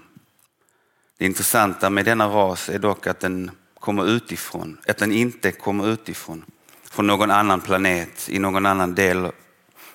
[1.18, 5.88] Det intressanta med denna ras är dock att den kommer utifrån, att den inte kommer
[5.88, 6.44] utifrån,
[6.90, 9.32] från någon annan planet i någon annan del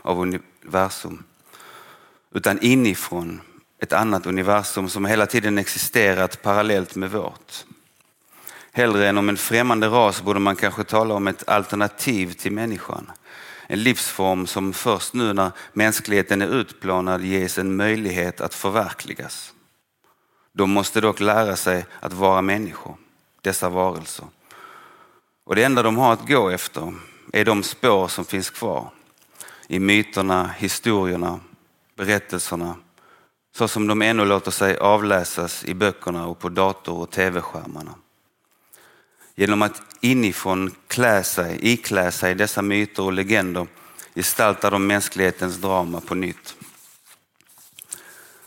[0.01, 0.19] av
[0.65, 1.23] universum.
[2.31, 3.41] Utan inifrån
[3.79, 7.65] ett annat universum som hela tiden existerat parallellt med vårt.
[8.71, 13.11] Hellre än om en främmande ras borde man kanske tala om ett alternativ till människan.
[13.67, 19.53] En livsform som först nu när mänskligheten är utplånad ges en möjlighet att förverkligas.
[20.53, 22.97] De måste dock lära sig att vara människor,
[23.41, 24.25] dessa varelser.
[25.45, 26.93] Och det enda de har att gå efter
[27.33, 28.91] är de spår som finns kvar
[29.67, 31.39] i myterna, historierna,
[31.95, 32.75] berättelserna
[33.55, 37.95] så som de ännu låter sig avläsas i böckerna och på dator och tv-skärmarna.
[39.35, 43.67] Genom att inifrån klä sig, iklä sig dessa myter och legender
[44.15, 46.55] gestaltar de mänsklighetens drama på nytt.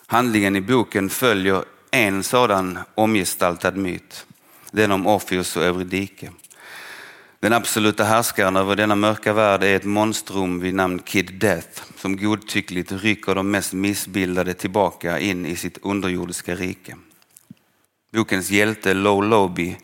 [0.06, 4.26] Handlingen i boken följer en sådan omgestaltad myt,
[4.70, 6.32] den om Orfeus och Eurydike.
[7.40, 12.16] Den absoluta härskaren över denna mörka värld är ett monstrum vid namn Kid Death som
[12.16, 16.96] godtyckligt rycker de mest missbildade tillbaka in i sitt underjordiska rike.
[18.12, 19.76] Bokens hjälte Low Lobby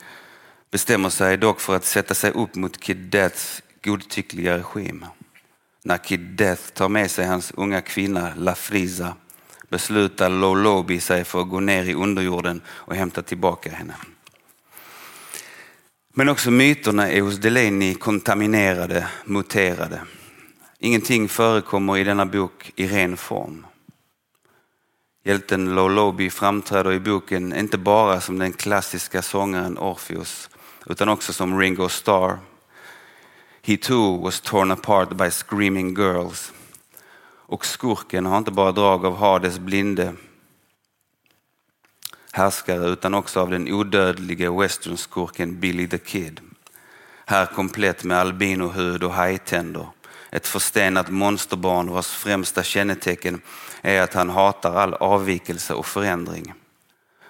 [0.71, 5.07] bestämmer sig dock för att sätta sig upp mot Kid Deaths godtyckliga regim.
[5.83, 9.17] När Kid Death tar med sig hans unga kvinna Lafriza
[9.69, 13.95] beslutar Low Lobby sig för att gå ner i underjorden och hämta tillbaka henne.
[16.17, 20.01] Men också myterna är hos Delaney kontaminerade, muterade.
[20.79, 23.67] Ingenting förekommer i denna bok i ren form.
[25.25, 30.51] Hjälten Lolobi framträder i boken inte bara som den klassiska sångaren Orpheus
[30.87, 32.39] utan också som Ringo Starr.
[33.63, 36.53] He too was torn apart by screaming girls.
[37.47, 40.13] Och skurken har inte bara drag av Hades blinde
[42.35, 46.41] härskare utan också av den odödliga westernskurken Billy the Kid.
[47.27, 49.87] Här komplett med albinohud och hajtänder.
[50.31, 53.41] Ett förstenat monsterbarn vars främsta kännetecken
[53.83, 56.55] är att han hatar all avvikelse och förändring.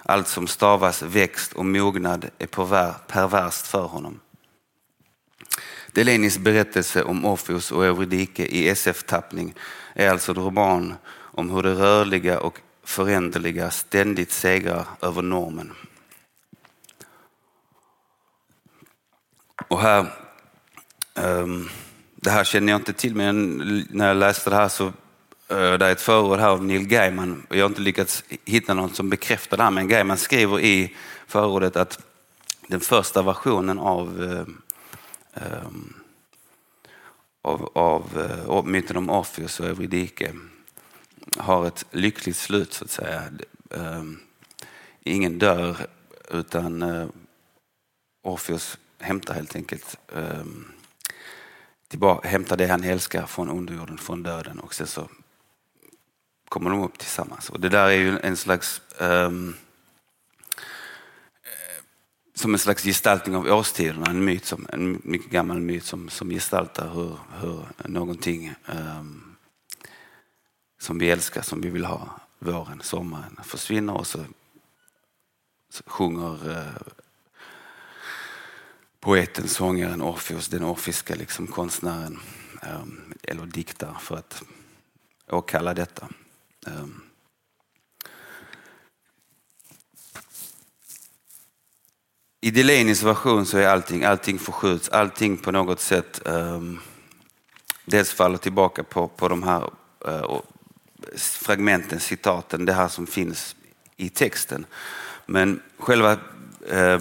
[0.02, 2.46] Allt som stavas växt och mognad är
[3.06, 4.20] perverst för honom.
[5.92, 9.54] Delenis berättelse om Orpheus och Eurydike i SF-tappning
[9.94, 15.72] är alltså en roman om hur det rörliga och föränderliga ständigt segrar över normen.
[19.68, 20.06] Och här,
[21.14, 21.68] ehm,
[22.16, 23.56] det här känner jag inte till, men
[23.90, 24.92] när jag läste det här så eh,
[25.48, 27.46] det är ett förord här av Neil Gaiman.
[27.48, 31.76] Jag har inte lyckats hitta någon som bekräftar det här, men Gaiman skriver i förordet
[31.76, 32.00] att
[32.68, 35.94] den första versionen av, eh, ehm,
[37.42, 40.32] av, av, eh, av myten om Orpheus och Eurydike
[41.38, 43.22] har ett lyckligt slut så att säga.
[43.70, 44.20] Ehm,
[45.00, 45.76] ingen dör
[46.30, 47.06] utan eh,
[48.22, 50.64] Orfeus hämtar helt enkelt ehm,
[51.88, 55.08] tillbaka, hämtar det han älskar från underjorden, från döden och sen så
[56.48, 57.50] kommer de upp tillsammans.
[57.50, 59.56] Och det där är ju en slags um,
[62.34, 66.30] som en slags gestaltning av årstiderna, en, myt som, en mycket gammal myt som, som
[66.30, 69.33] gestaltar hur, hur någonting um,
[70.84, 74.24] som vi älskar, som vi vill ha, våren, sommaren, försvinner och så,
[75.70, 76.82] så sjunger eh,
[79.00, 82.20] poeten, sångaren Orfeus, den orfiska liksom, konstnären,
[82.62, 82.84] eh,
[83.22, 84.42] eller diktar för att
[85.30, 86.08] åkalla detta.
[86.66, 86.86] Eh,
[92.40, 96.80] I Delanis version så är allting, allting förskjuts, allting på något sätt um,
[97.84, 99.70] dels faller tillbaka på, på de här
[100.08, 100.40] uh,
[101.16, 103.56] fragmenten, citaten, det här som finns
[103.96, 104.66] i texten.
[105.26, 106.12] Men själva,
[106.68, 107.00] eh,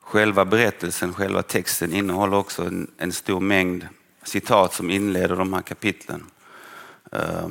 [0.00, 3.88] själva berättelsen, själva texten innehåller också en, en, stor mängd
[4.22, 6.26] citat som inleder de här kapitlen.
[7.12, 7.48] Eh,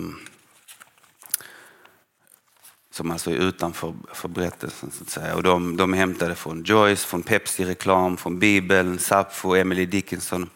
[2.91, 4.91] som alltså är utanför för berättelsen.
[4.91, 5.35] Så att säga.
[5.35, 10.49] Och de, de är hämtade från Joyce, från Pepsi-reklam, från Bibeln, Sappho, Emily Dickinson,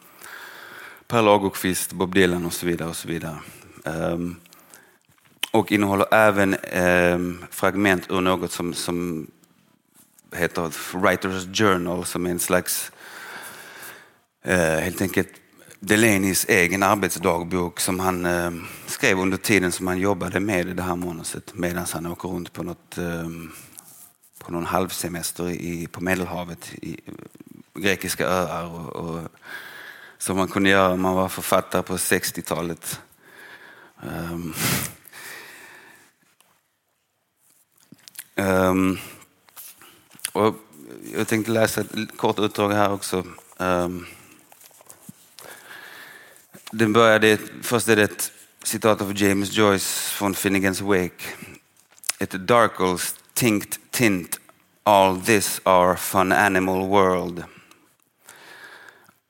[1.07, 2.89] Per Lagerkvist, Bob Dylan och så vidare.
[2.89, 3.37] Och så vidare.
[3.85, 4.35] Ehm,
[5.51, 9.27] och innehåller även ehm, fragment ur något som, som
[10.35, 12.91] heter Writers Journal som är en slags
[14.43, 15.29] eh, helt enkelt
[15.79, 18.51] Delanys egen arbetsdagbok som han eh,
[18.85, 22.63] skrev under tiden som han jobbade med det här manuset medan han åker runt på,
[22.63, 23.29] något, eh,
[24.39, 27.13] på någon halvsemester i, på Medelhavet i eh,
[27.81, 28.65] grekiska öar.
[28.65, 29.21] Och, och,
[30.17, 33.01] som man kunde göra om man var författare på 60-talet.
[34.03, 34.53] Um,
[38.35, 38.97] um,
[40.31, 40.55] och
[41.15, 43.23] jag tänkte läsa ett kort utdrag här också.
[43.57, 43.85] Ehm.
[43.85, 44.05] Um,
[46.71, 48.31] den började, först är det ett
[48.63, 51.23] citat av James Joyce från Finnegans Wake.
[52.19, 54.39] It darkles Tinkt, tint
[54.83, 57.43] all this our fun animal world.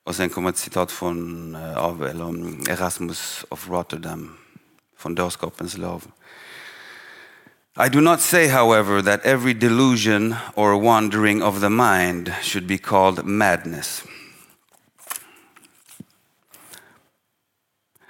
[0.03, 4.38] Och sen kommer ett citat från, eh, av eller Erasmus of Rotterdam
[4.99, 6.07] från dårskapens lov.
[7.77, 12.77] I do not say, however, that every delusion or wandering of the mind should be
[12.77, 14.03] called madness.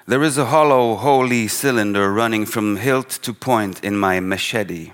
[0.08, 4.92] There is a hollow, holy cylinder running from hilt to point in my machete.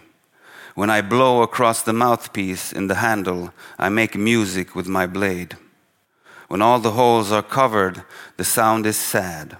[0.76, 5.56] When I blow across the mouthpiece in the handle, I make music with my blade.
[6.50, 8.04] When all the holes are covered,
[8.36, 9.56] the sound is sad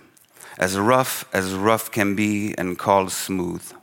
[0.58, 3.74] as rough as rough can be and called smooth.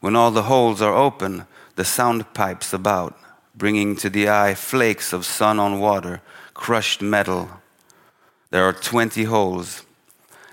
[0.00, 3.18] When all the holes are open, the sound pipes about,
[3.54, 6.20] bringing to the eye flakes of sun on water,
[6.54, 7.48] crushed metal.
[8.50, 9.82] There are 20 holes.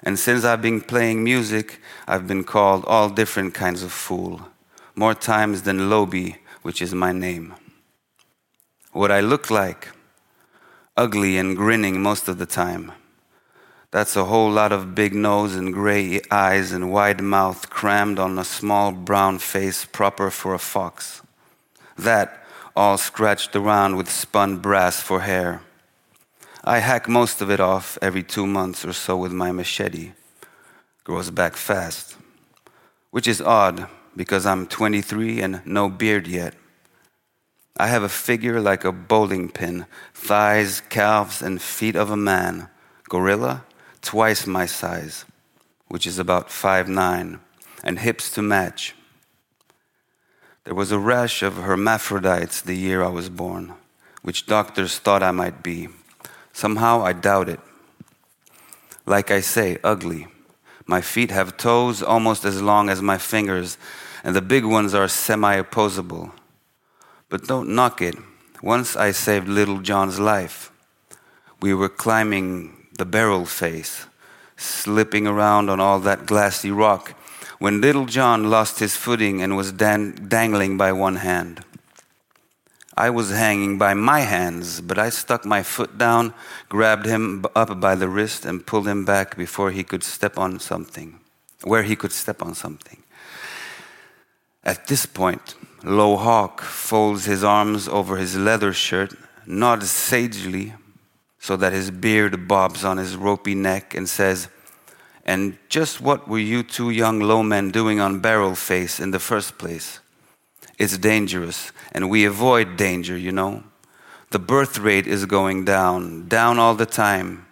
[0.01, 4.41] And since I've been playing music, I've been called all different kinds of fool,
[4.95, 7.53] more times than Lobi, which is my name.
[8.91, 9.89] What I look like,
[10.95, 12.91] ugly and grinning most of the time
[13.93, 18.39] That's a whole lot of big nose and gray eyes and wide mouth crammed on
[18.39, 21.21] a small brown face proper for a fox.
[21.95, 22.43] That
[22.75, 25.61] all scratched around with spun brass for hair.
[26.63, 30.13] I hack most of it off every two months or so with my machete.
[31.03, 32.17] Grows back fast.
[33.11, 33.87] Which is odd
[34.17, 36.55] because I'm 23 and no beard yet.
[37.77, 39.85] I have a figure like a bowling pin,
[40.15, 42.69] thighs, calves, and feet of a man,
[43.07, 43.65] gorilla,
[44.03, 45.25] twice my size,
[45.87, 47.39] which is about five nine,
[47.83, 48.93] and hips to match.
[50.65, 53.73] There was a rash of hermaphrodites the year I was born,
[54.21, 55.89] which doctors thought I might be.
[56.51, 57.59] Somehow I doubt it.
[59.05, 60.27] Like I say, ugly.
[60.85, 63.77] My feet have toes almost as long as my fingers,
[64.23, 66.31] and the big ones are semi opposable.
[67.29, 68.15] But don't knock it.
[68.61, 70.71] Once I saved little John's life.
[71.61, 74.05] We were climbing the barrel face,
[74.57, 77.13] slipping around on all that glassy rock,
[77.59, 81.63] when little John lost his footing and was dan- dangling by one hand.
[82.95, 86.33] I was hanging by my hands, but I stuck my foot down,
[86.69, 90.59] grabbed him up by the wrist, and pulled him back before he could step on
[90.59, 91.19] something,
[91.63, 93.01] where he could step on something.
[94.63, 99.15] At this point, Low Hawk folds his arms over his leather shirt,
[99.47, 100.73] nods sagely,
[101.43, 104.47] so that his beard bobs on his ropey neck and says,
[105.25, 109.19] And just what were you two young low men doing on Barrel Face in the
[109.19, 109.99] first place?
[110.79, 113.65] It's dangerous, and we avoid danger, you know.
[114.31, 117.45] The birth rate is going down, down all the time.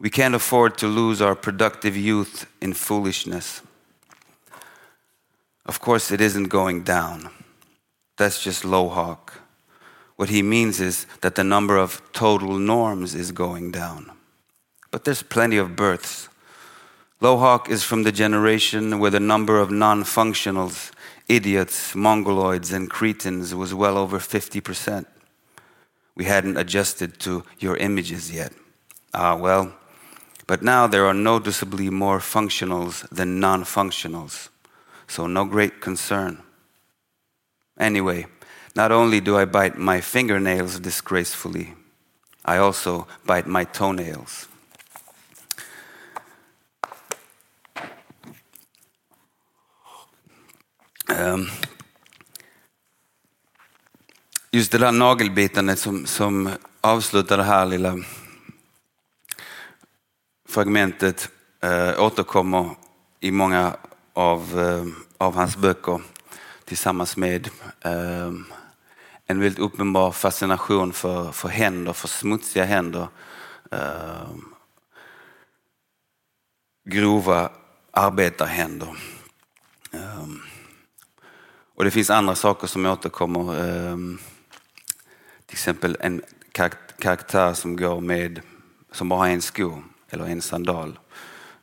[0.00, 3.62] We can't afford to lose our productive youth in foolishness.
[5.64, 7.30] Of course, it isn't going down.
[8.16, 9.45] That's just low hawk.
[10.16, 14.10] What he means is that the number of total norms is going down.
[14.90, 16.28] But there's plenty of births.
[17.20, 20.90] Lohawk is from the generation where the number of non functionals,
[21.28, 25.06] idiots, mongoloids, and cretins was well over 50%.
[26.14, 28.52] We hadn't adjusted to your images yet.
[29.12, 29.74] Ah, well,
[30.46, 34.48] but now there are noticeably more functionals than non functionals,
[35.06, 36.42] so no great concern.
[37.78, 38.26] Anyway,
[38.76, 41.74] not only do I bite my fingernails disgracefully,
[42.44, 44.48] I also bite my toenails.
[51.08, 51.48] Um,
[54.50, 56.50] just det där nagelbitandet som, som
[56.80, 57.96] avslutar det här lilla
[60.48, 61.30] fragmentet
[61.62, 62.70] eh, återkommer
[63.20, 63.76] i många
[64.12, 64.84] av, eh,
[65.26, 66.00] av hans böcker
[66.64, 67.48] tillsammans med
[67.80, 68.32] eh,
[69.26, 73.08] en väldigt uppenbar fascination för, för händer, för smutsiga händer.
[73.70, 74.30] Eh,
[76.84, 77.50] grova
[77.90, 78.96] arbetarhänder.
[79.90, 80.26] Eh,
[81.74, 83.68] och det finns andra saker som återkommer.
[83.68, 83.96] Eh,
[85.46, 86.22] till exempel en
[86.98, 88.40] karaktär som går med,
[88.92, 90.98] som bara har en sko eller en sandal.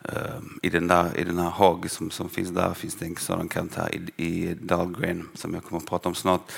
[0.03, 3.15] Ehm, I den, där, I den här Hag som, som finns där finns det en
[3.15, 6.51] sådan karaktär i, i Dahlgren som jag kommer att prata om snart.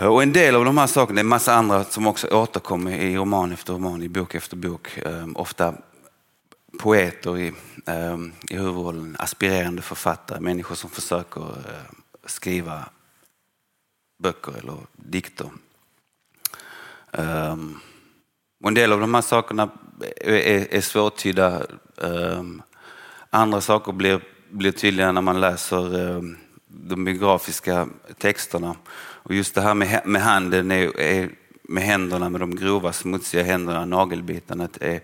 [0.00, 2.28] Eh, och en del av de här sakerna, det är en massa andra som också
[2.28, 4.98] återkommer i roman efter roman, i bok efter bok.
[4.98, 5.74] Ehm, ofta
[6.78, 7.52] poeter i,
[7.86, 11.92] ehm, i huvudrollen, aspirerande författare, människor som försöker eh,
[12.24, 12.84] skriva
[14.22, 15.50] böcker eller dikter.
[17.12, 17.80] Ehm,
[18.62, 19.70] och en del av de här sakerna
[20.16, 21.66] är, är svårtydda.
[23.30, 24.20] andra saker blir,
[24.50, 26.22] blir tydliga när man läser
[26.66, 27.88] de biografiska
[28.18, 28.76] texterna.
[29.26, 31.30] Och just det här med, med handen, är, är,
[31.62, 35.00] med händerna, med de grova smutsiga händerna, nagelbitarna, är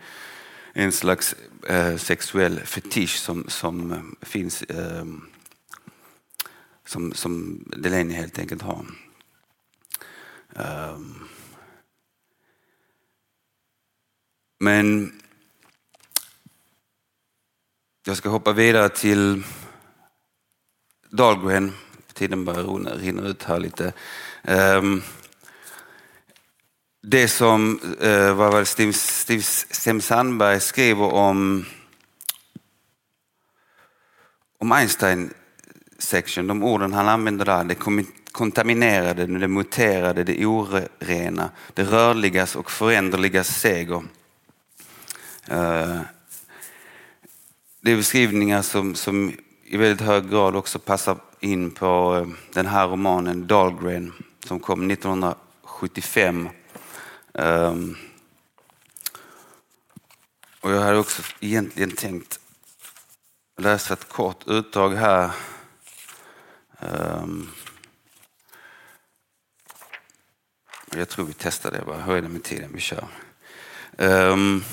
[0.72, 1.34] en slags
[1.68, 5.04] eh, sexuell fetisch som, som eh, finns, eh,
[6.86, 8.86] som, som Delaney helt enkelt har.
[10.54, 11.28] Um,
[14.60, 15.12] men
[18.04, 19.42] jag ska hoppa vidare till
[21.10, 21.72] Dahlgren.
[22.14, 23.92] Tiden börjar rinna ut här lite.
[24.42, 25.02] Um,
[27.02, 31.64] det som uh, vad var Steve, Steve, Steve Sandberg skriver om,
[34.58, 35.34] om Einstein
[35.98, 37.76] section, de orden han använder där, det
[38.32, 44.02] kontaminerade, det muterade, det orena, det rörligas och föränderligas seger.
[45.52, 46.00] Uh,
[47.80, 49.32] det är beskrivningar som, som
[49.72, 54.12] i väldigt hög grad också passar in på eh, den här romanen Dahlgren
[54.46, 56.48] som kom 1975.
[57.32, 57.96] Um, ehm,
[60.60, 62.40] Och jag hade också egentligen tänkt
[63.58, 65.30] läsa ett kort utdrag här.
[66.80, 67.50] Um,
[70.96, 72.00] jag tror vi testar det bara.
[72.00, 72.70] Hur är det med tiden?
[72.74, 73.06] Vi kör.
[73.98, 74.64] Ehm,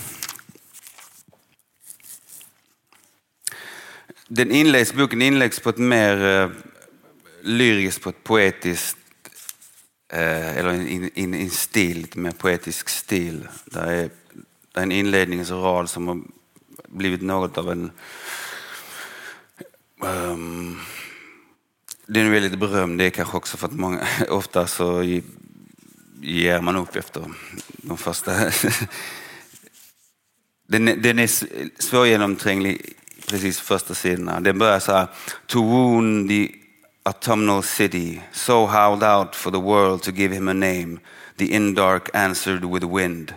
[4.29, 6.51] den inleds, boken inläggs på ett mer uh,
[7.41, 8.97] lyriskt, på ett poetiskt
[10.13, 13.47] uh, eller in, in, in stil, lite mer poetisk stil.
[13.65, 14.09] Där är,
[14.73, 16.21] där är en inledningsrad som har
[16.87, 17.91] blivit något av en
[20.03, 20.79] ehm, um,
[22.05, 25.03] den är väldigt berömd, det är kanske också för att många, ofta så
[26.21, 27.23] ger man upp efter
[27.77, 28.51] de första.
[30.67, 31.27] den, den är
[31.81, 32.95] svårgenomtränglig
[33.29, 34.39] precis första sidorna.
[34.39, 35.07] Den börjar så här.
[35.47, 36.51] To wound the
[37.03, 40.99] autumnal city, so howled out for the world to give him a name.
[41.37, 43.33] The indark answered with wind.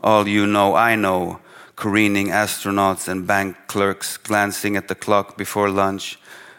[0.00, 1.38] All you know, I know.
[1.74, 6.18] Careening astronauts and bank clerks glancing at the clock before lunch.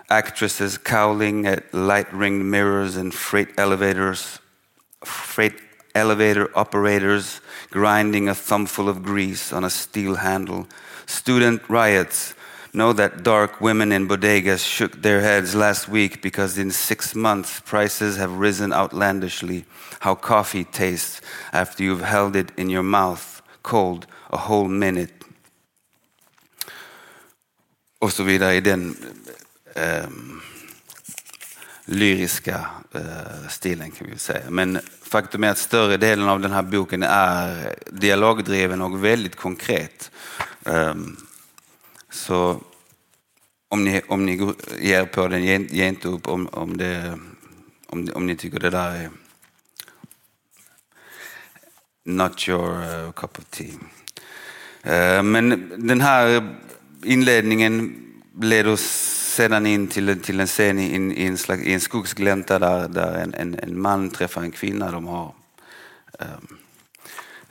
[0.09, 4.41] Actresses cowling at light ringed mirrors and freight elevators
[5.03, 5.55] freight
[5.95, 10.67] elevator operators grinding a thumbful of grease on a steel handle,
[11.05, 12.33] student riots.
[12.73, 17.59] Know that dark women in bodegas shook their heads last week because in six months
[17.59, 19.65] prices have risen outlandishly.
[19.99, 25.13] How coffee tastes after you've held it in your mouth cold a whole minute.
[27.99, 28.95] Och så vidare i den
[29.75, 30.09] eh,
[31.85, 34.49] lyriska eh, stilen kan vi säga.
[34.49, 40.11] Men faktum är att större delen av den här boken är dialogdriven och väldigt konkret.
[40.63, 41.17] Um,
[42.11, 42.61] så
[43.69, 47.19] om ni, om ni ger på den, ge, inte upp om, om, det,
[47.87, 49.09] om, om ni tycker det där är
[52.03, 53.73] not your uh, cup of tea.
[54.83, 56.55] Eh, men den här
[57.03, 57.95] inledningen
[58.41, 62.59] leder oss sedan in till, till en scen i, i, en, slags, i en skogsglänta
[62.59, 64.91] där, där en, en, en, man träffar en kvinna.
[64.91, 65.33] De har
[66.19, 66.25] eh,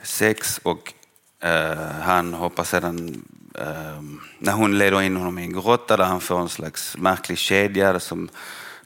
[0.01, 0.93] sex och
[1.39, 3.25] eh, han hoppar sedan,
[3.55, 7.37] Ehm, när hon leder in honom i en grotta där han får en slags märklig
[7.37, 8.29] kedja som,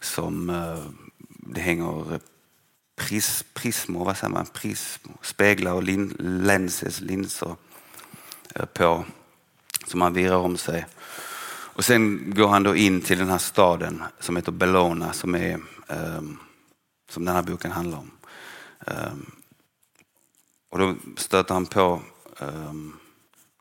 [0.01, 0.83] som eh,
[1.27, 2.19] det hänger eh,
[2.95, 7.55] pris, prismor, vad säger man, prism, speglar och lin, lenses, linser
[8.55, 9.05] eh, på
[9.87, 10.85] som han virrar om sig.
[11.47, 15.59] Och sen går han då in till den här staden som heter Bellona som, är,
[15.87, 16.37] ehm,
[17.09, 18.11] som den här boken handlar om.
[18.87, 19.31] Ehm,
[20.69, 22.01] och då stöter han på
[22.39, 22.99] um,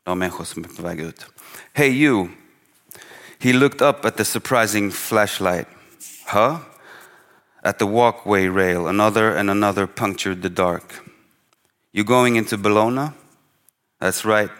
[0.05, 1.25] några människor som är på väg ut.
[1.73, 2.27] Hey you!
[3.39, 5.67] He looked up at the surprising flashlight.
[6.27, 6.57] Huh?
[7.63, 10.83] At the walkway rail, another and another punctured the dark.
[11.91, 13.11] You going into Bologna?
[13.99, 14.51] That's right.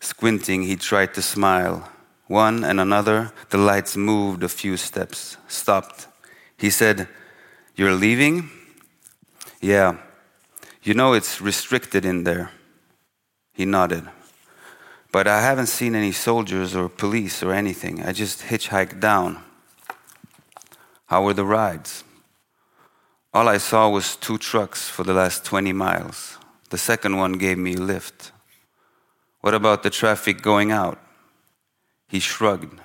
[0.00, 1.88] Squinting, he tried to smile.
[2.26, 6.06] One and another, the lights moved a few steps, stopped.
[6.56, 7.08] He said,
[7.74, 8.50] You're leaving?
[9.60, 9.96] Yeah.
[10.82, 12.50] You know it's restricted in there.
[13.52, 14.08] He nodded.
[15.12, 18.02] But I haven't seen any soldiers or police or anything.
[18.02, 19.42] I just hitchhiked down.
[21.06, 22.04] How were the rides?
[23.34, 26.38] All I saw was two trucks for the last 20 miles.
[26.70, 28.32] The second one gave me a lift.
[29.40, 31.00] What about the traffic going out?
[32.08, 32.80] He shrugged.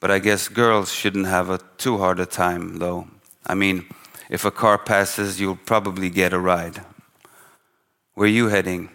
[0.00, 3.08] But I guess girls shouldn't have a too hard a time, though.
[3.46, 3.86] I mean,
[4.28, 6.82] if a car passes, you'll probably get a ride.
[8.14, 8.90] Where are you heading?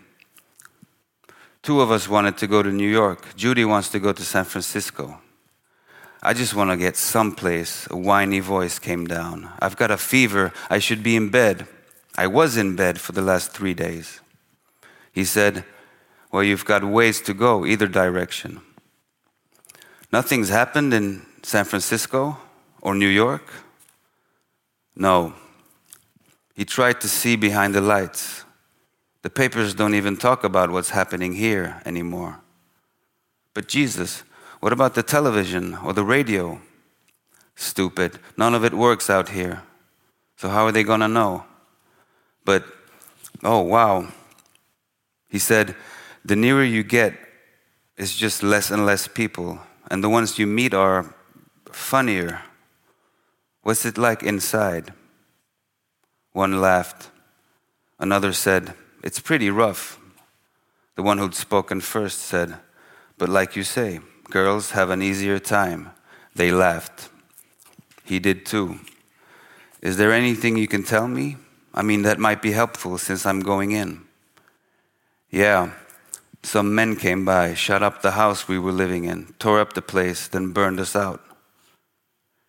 [1.63, 3.35] Two of us wanted to go to New York.
[3.35, 5.21] Judy wants to go to San Francisco.
[6.23, 7.87] I just want to get someplace.
[7.89, 9.49] A whiny voice came down.
[9.59, 10.53] I've got a fever.
[10.69, 11.67] I should be in bed.
[12.15, 14.21] I was in bed for the last three days.
[15.11, 15.63] He said,
[16.31, 18.61] Well, you've got ways to go, either direction.
[20.11, 22.37] Nothing's happened in San Francisco
[22.81, 23.47] or New York?
[24.95, 25.33] No.
[26.53, 28.43] He tried to see behind the lights.
[29.21, 32.41] The papers don't even talk about what's happening here anymore.
[33.53, 34.23] But Jesus,
[34.59, 36.61] what about the television or the radio?
[37.55, 38.19] Stupid.
[38.37, 39.63] None of it works out here.
[40.37, 41.45] So how are they going to know?
[42.45, 42.65] But,
[43.43, 44.07] oh, wow.
[45.29, 45.75] He said,
[46.25, 47.13] the nearer you get,
[47.97, 49.59] it's just less and less people
[49.91, 51.13] and the ones you meet are
[51.69, 52.41] funnier.
[53.61, 54.93] What's it like inside?
[56.31, 57.11] One laughed.
[57.99, 58.73] Another said,
[59.03, 59.99] It's pretty rough.
[60.95, 62.57] The one who'd spoken first said,
[63.17, 63.99] But like you say,
[64.29, 65.91] girls have an easier time.
[66.35, 67.09] They laughed.
[68.03, 68.79] He did too.
[69.81, 71.37] Is there anything you can tell me?
[71.73, 74.01] I mean, that might be helpful since I'm going in.
[75.29, 75.71] Yeah,
[76.43, 79.81] Some men came by, shut up the house we were living in, tore up the
[79.81, 81.21] place, then burned us out.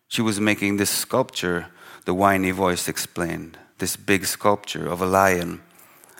[0.07, 1.67] She was making this sculpture,
[2.05, 5.61] the whiny voice explained, this big sculpture of a lion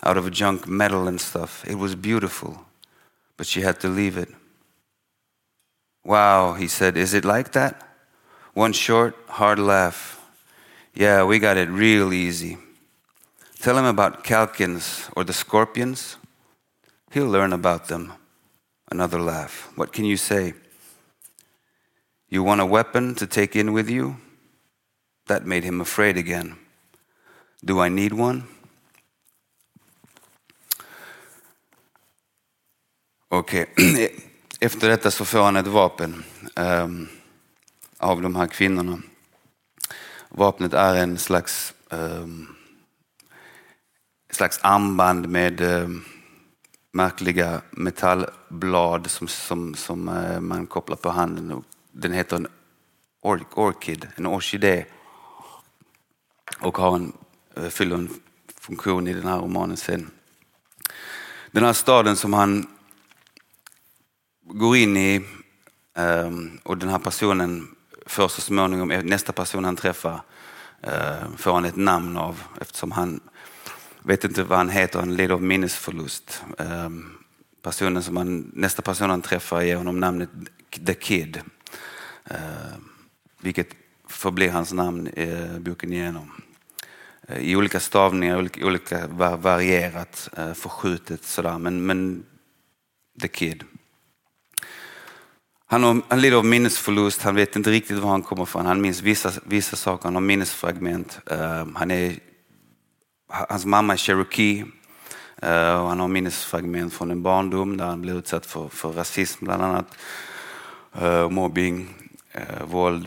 [0.04, 1.64] out of junk metal and stuff.
[1.66, 2.66] It was beautiful,
[3.36, 4.28] but she had to leave it.
[6.04, 7.88] Wow, he said, is it like that?
[8.52, 10.20] One short, hard laugh.
[10.94, 12.58] Yeah, we got it real easy.
[13.58, 16.18] Tell him about Calkins or the scorpions.
[17.10, 18.12] He'll learn about them.
[18.90, 19.72] Another laugh.
[19.74, 20.52] What can you say?
[22.28, 24.18] You want a weapon to take in with you?
[25.26, 26.58] That made him afraid again.
[27.64, 28.46] Do I need one?
[33.34, 34.08] Okej, eh, okay.
[34.60, 36.24] efter detta så får han ett vapen
[36.56, 37.08] ehm,
[37.98, 38.98] av de här kvinnorna.
[40.28, 42.56] Vapnet är en slags, um,
[44.30, 46.04] slags armband med um,
[46.92, 51.64] märkliga metallblad som, som, som uh, man kopplar på handen.
[51.92, 52.46] Den heter en
[53.22, 54.84] or orkid, en orkidé.
[56.60, 57.12] Och har en,
[57.58, 58.10] uh, fyller en
[58.60, 60.10] funktion i den här romanen sen.
[61.50, 62.66] Den här staden som han
[64.44, 65.20] går in i
[65.94, 67.68] ehm, och den här personen
[68.06, 70.20] får så småningom, eh, nästa person han träffar
[70.82, 73.20] ehm, får han ett namn av eftersom han
[74.02, 76.42] vet inte vad han heter, han lider av minnesförlust.
[76.58, 77.10] Ehm,
[77.62, 80.28] personen som han, nästa person han träffar ger honom namnet
[80.86, 81.40] The Kid.
[83.40, 83.68] Vilket
[84.08, 86.30] förblir hans namn i boken igenom.
[87.28, 92.24] Eh, I olika stavningar, olika, varierat, förskjutet sådär, men, men
[93.20, 93.64] The Kid.
[95.66, 98.66] Han, har, lider av minnesförlust, han vet inte riktigt var han kommer ifrån.
[98.66, 101.18] Han minns vissa, vissa saker, han har minnesfragment.
[101.32, 102.18] Uh, han är,
[103.28, 104.64] hans mamma är cherokee.
[105.44, 109.44] Uh, och han har minnesfragment från en barndom där han blev utsatt för, för rasism
[109.44, 109.86] bland annat.
[111.02, 111.94] Uh, mobbing,
[112.66, 113.06] våld.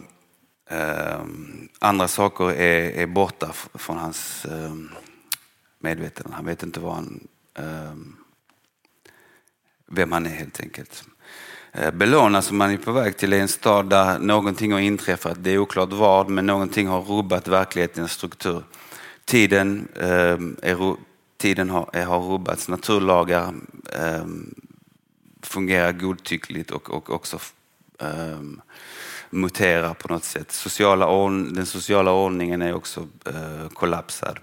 [1.79, 4.45] andra saker är, är borta från hans
[5.79, 6.35] medvetande.
[6.35, 7.27] Han vet inte vad han,
[9.87, 11.03] vem han är helt enkelt.
[11.77, 15.37] Eh, Bellona som man är på väg till är en stad där någonting har inträffat.
[15.39, 18.63] Det är oklart vad, men någonting har rubbat verklighetens struktur.
[19.25, 20.95] Tiden, eh, är,
[21.37, 23.53] tiden har, har rubbats, naturlagar
[23.93, 24.25] eh,
[25.41, 27.39] fungerar godtyckligt och, och också
[27.99, 28.39] eh,
[29.29, 30.51] muterar på något sätt.
[30.51, 34.39] Sociala ordning, den sociala ordningen är också eh, kollapsad.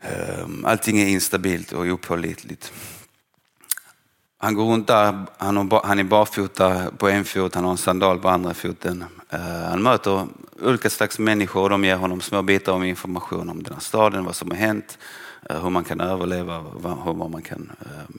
[0.00, 2.72] Eh, allting är instabilt och opålitligt.
[4.42, 7.76] Han går runt där, han, har, han är barfota på en fot, han har en
[7.76, 9.04] sandal på andra foten.
[9.30, 10.26] Eh, han möter
[10.62, 14.24] olika slags människor och de ger honom små bitar om information om den här staden,
[14.24, 14.98] vad som har hänt,
[15.50, 18.18] eh, hur man kan överleva, hur, var man kan ehm,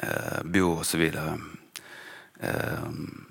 [0.00, 1.38] eh, bo och så vidare.
[2.40, 3.24] Ehm,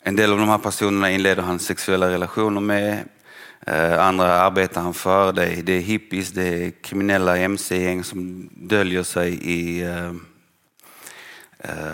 [0.00, 3.08] en del av de här personerna inleder han sexuella relationer med.
[3.60, 5.32] Eh, andra arbetar han för.
[5.32, 10.14] Det är, det är hippies, det är kriminella mc-gäng som döljer sig i uh,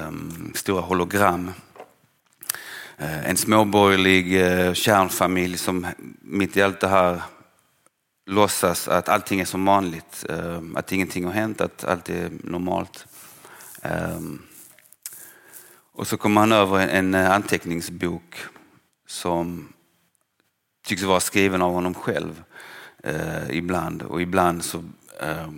[0.09, 1.51] um, stora hologram.
[3.01, 4.27] Uh, en småborgerlig
[4.77, 5.87] kärnfamilj som
[6.21, 7.23] mitt i allt det här
[8.27, 10.27] låtsas att allting är som vanligt,
[10.77, 13.07] att ingenting har hänt, att allt är normalt.
[13.83, 14.43] Ehm,
[15.93, 18.37] och så kommer han över en, en anteckningsbok
[19.07, 19.73] som
[20.83, 22.43] tycks vara skriven av honom själv
[23.03, 24.79] eh, ibland och ibland så
[25.21, 25.51] eh,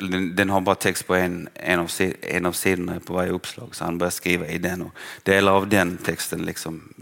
[0.00, 1.90] den, den, har bara text på en, en, av,
[2.20, 4.92] en av sidorna på varje uppslag så han börjar skriva i den och
[5.22, 6.94] delar av den texten liksom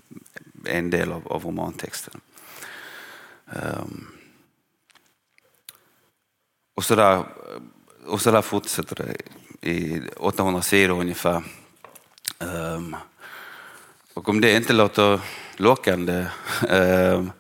[0.65, 2.21] är en del av, av romantexten.
[3.45, 4.09] Um,
[6.75, 7.25] och så där,
[8.07, 9.17] och så där fortsätter det
[9.71, 11.43] i 800 sidor ungefär.
[12.39, 12.97] Um,
[14.15, 15.21] och om det inte låter
[15.57, 16.27] lockande
[16.69, 17.33] um,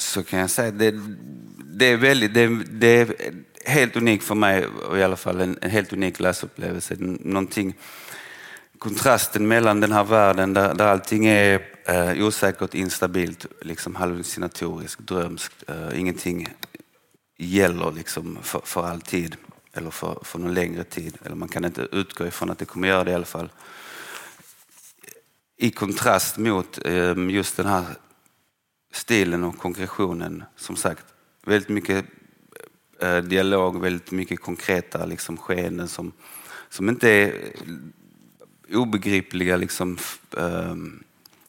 [0.00, 0.94] så kan jag säga att det,
[1.64, 3.14] det, är väldigt, det, det, är
[3.64, 6.96] helt unikt för mig, i alla fall en, en helt unik läsupplevelse.
[6.98, 7.74] Någonting,
[8.78, 15.70] kontrasten mellan den här världen där, där allting är eh, osäkert, instabilt, liksom hallucinatoriskt, drömskt.
[15.70, 16.48] Eh, ingenting
[17.38, 19.36] gäller liksom för, för all tid
[19.72, 21.18] eller för, för någon längre tid.
[21.24, 23.52] Eller man kan inte utgå ifrån att det kommer göra det i alla fall.
[25.56, 27.84] I kontrast mot eh, just den här
[28.92, 31.04] stilen och konkretionen, som sagt,
[31.44, 32.06] väldigt mycket
[33.00, 36.12] eh, dialog, väldigt mycket konkreta liksom, skeenden som,
[36.68, 37.52] som inte är
[38.72, 39.98] obegripliga liksom,
[40.38, 41.04] ehm,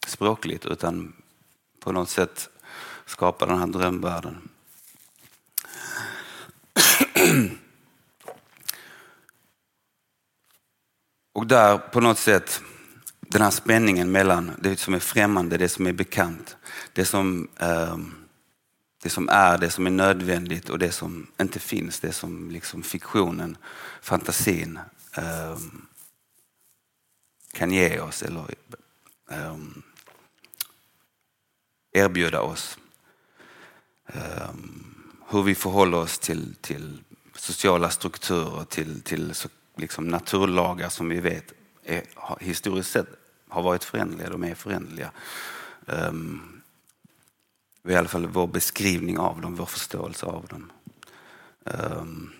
[0.07, 1.13] språkligt utan
[1.79, 2.49] på något sätt
[3.05, 4.49] skapar den här drömvärlden.
[11.33, 12.61] och där på något sätt
[13.31, 16.57] den här spänningen mellan det som är främmande, det som är bekant,
[16.93, 17.97] det som, eh,
[19.03, 22.83] det som är, det som är nödvändigt och det som inte finns, det som liksom
[22.83, 23.57] fiktionen,
[24.01, 24.79] fantasin
[25.17, 25.57] eh,
[27.53, 28.45] kan ge oss eller
[29.31, 29.57] eh,
[31.91, 32.77] erbjuda oss.
[34.07, 34.51] Eh,
[35.29, 37.03] hur vi förhåller oss till, till
[37.35, 39.33] sociala strukturer, till, till
[39.75, 41.53] liksom naturlagar som vi vet
[41.83, 42.03] är,
[42.39, 43.20] historiskt sett
[43.51, 45.11] har varit förändliga, de är förändliga.
[45.85, 46.61] Um,
[47.87, 50.71] I alla fall vår beskrivning av dem, vår förståelse av dem.
[51.63, 52.33] Um,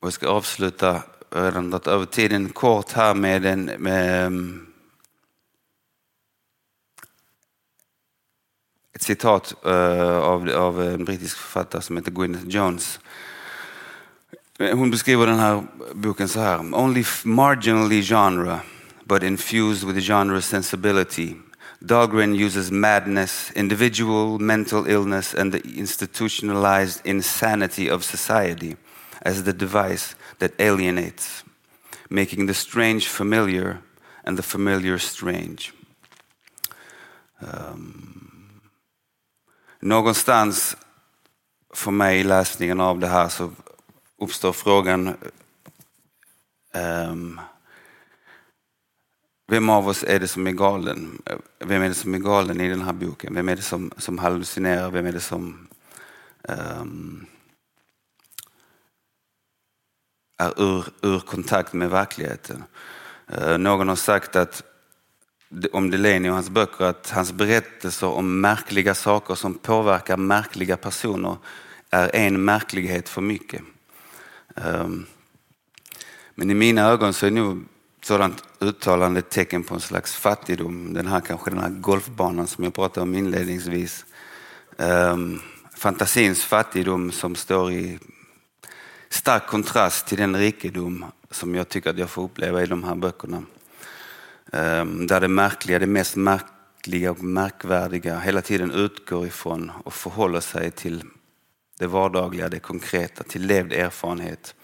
[0.00, 4.26] och jag ska avsluta, jag har redan dragit över tiden kort här med en med,
[4.26, 4.74] um,
[8.92, 13.00] ett citat uh, av, av en brittisk författare som heter Gwyneth Jones
[14.58, 16.74] hon beskriver den här boken så här.
[16.74, 18.60] Only marginally genre,
[19.04, 21.34] but infused with genre sensibility.
[21.80, 28.76] Dahlgren uses madness, individual mental illness, and the institutionalized insanity of society
[29.20, 31.44] as the device that alienates,
[32.08, 33.78] making the strange familiar
[34.24, 35.72] and the familiar strange.
[37.40, 38.50] Um,
[39.80, 40.76] någonstans
[41.74, 43.52] för mig i läsningen av det här så
[44.18, 45.14] uppstår frågan
[47.08, 47.40] um,
[49.48, 51.22] vem av oss är det som är galen?
[51.58, 53.34] Vem är det som är galen i den här boken?
[53.34, 54.90] Vem är det som, som hallucinerar?
[54.90, 55.68] Vem är det som
[56.42, 57.26] um,
[60.38, 62.64] är ur, ur kontakt med verkligheten?
[63.34, 64.62] Uh, någon har sagt att
[65.72, 71.36] om Delaney och hans böcker att hans berättelser om märkliga saker som påverkar märkliga personer
[71.90, 73.62] är en märklighet för mycket.
[74.64, 75.06] Ehm,
[76.34, 77.64] men i mina ögon så är nog
[78.02, 80.94] sådant uttalande ett tecken på en slags fattigdom.
[80.94, 84.04] Den här kanske den här golfbanan som jag pratade om inledningsvis.
[84.78, 85.40] Ehm,
[85.76, 87.98] fantasins fattigdom som står i
[89.08, 92.94] stark kontrast till den rikedom som jag tycker att jag får uppleva i de här
[92.94, 93.42] böckerna.
[94.52, 100.40] Ehm, där det märkliga, det mest märkliga och märkvärdiga hela tiden utgår ifrån och förhåller
[100.40, 101.04] sig till
[101.78, 104.54] det vardagliga, det konkreta, till levd erfarenhet,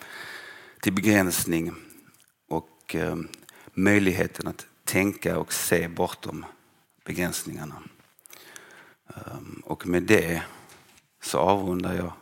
[0.80, 1.74] till begränsning
[2.48, 3.16] och eh,
[3.74, 6.44] möjligheten att tänka och se bortom
[7.04, 7.82] begränsningarna.
[9.06, 10.42] Um, och med det
[11.22, 12.12] så avrundar jag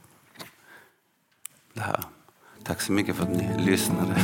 [1.72, 2.04] det här.
[2.64, 4.14] Tack så mycket för att ni lyssnade.